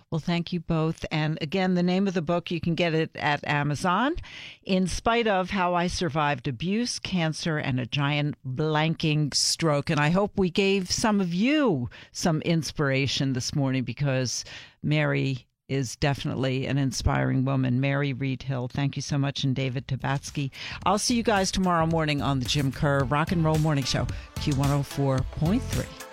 Well, 0.10 0.19
thank 0.19 0.54
you 0.54 0.60
both. 0.60 1.06
And 1.12 1.38
again, 1.41 1.73
the 1.73 1.84
name 1.84 2.08
of 2.08 2.13
the 2.13 2.21
book, 2.21 2.52
you 2.52 2.62
can 2.62 2.76
get 2.76 2.93
it 2.93 3.12
at 3.15 3.47
Amazon. 3.47 4.15
In 4.63 4.88
spite 4.88 5.28
of 5.28 5.49
how 5.49 5.73
I 5.73 5.88
survived 5.88 6.47
abuse, 6.47 6.99
cancer, 6.99 7.58
and 7.58 7.80
a 7.80 7.86
giant 7.86 8.36
blanking 8.45 9.34
stroke. 9.34 9.89
And 9.89 9.99
I 9.99 10.10
hope 10.10 10.38
we 10.38 10.49
gave 10.49 10.91
some 10.91 11.19
of 11.19 11.34
you 11.34 11.89
some 12.12 12.41
inspiration 12.41 13.34
this 13.34 13.56
morning 13.56 13.84
because 13.84 14.45
Mary 14.84 15.47
is 15.74 15.96
definitely 15.96 16.66
an 16.66 16.78
inspiring 16.78 17.46
woman. 17.46 17.82
Mary 17.82 18.14
Reid-Hill, 18.14 18.68
thank 18.70 18.96
you 18.96 19.02
so 19.02 19.18
much. 19.18 19.44
And 19.44 19.56
David 19.56 19.88
Tabatsky. 19.88 20.52
I'll 20.86 21.00
see 21.00 21.16
you 21.16 21.24
guys 21.24 21.52
tomorrow 21.52 21.86
morning 21.86 22.22
on 22.22 22.40
the 22.40 22.46
Jim 22.46 22.72
Kerr 22.72 23.04
Rock 23.06 23.32
and 23.32 23.44
Roll 23.44 23.58
Morning 23.60 23.84
Show, 23.84 24.08
Q104.3. 24.36 26.12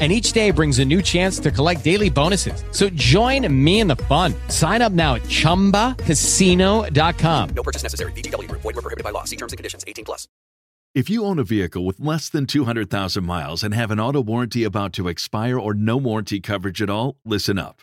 And 0.00 0.10
each 0.10 0.32
day 0.32 0.50
brings 0.50 0.80
a 0.80 0.84
new 0.84 1.00
chance 1.00 1.38
to 1.38 1.52
collect 1.52 1.84
daily 1.84 2.10
bonuses. 2.10 2.64
So 2.72 2.88
join 2.90 3.46
me 3.64 3.78
in 3.78 3.86
the 3.86 3.96
fun. 3.96 4.34
Sign 4.48 4.82
up 4.82 4.90
now 4.90 5.14
at 5.14 5.22
chumbacasino.com. 5.22 7.48
No 7.54 7.62
purchase 7.62 7.84
necessary. 7.84 8.10
VGW 8.12 8.48
Group. 8.48 8.62
Void 8.62 8.74
were 8.74 8.82
prohibited 8.82 9.04
by 9.04 9.10
law. 9.10 9.22
See 9.22 9.36
terms 9.36 9.52
and 9.52 9.56
conditions. 9.56 9.84
18 9.86 10.04
plus. 10.04 10.26
If 10.94 11.10
you 11.10 11.24
own 11.24 11.40
a 11.40 11.44
vehicle 11.44 11.84
with 11.84 11.98
less 11.98 12.28
than 12.28 12.46
200,000 12.46 13.24
miles 13.24 13.64
and 13.64 13.74
have 13.74 13.90
an 13.90 13.98
auto 13.98 14.20
warranty 14.20 14.62
about 14.62 14.92
to 14.92 15.08
expire 15.08 15.58
or 15.58 15.74
no 15.74 15.96
warranty 15.96 16.38
coverage 16.38 16.80
at 16.80 16.88
all, 16.88 17.16
listen 17.24 17.58
up. 17.58 17.82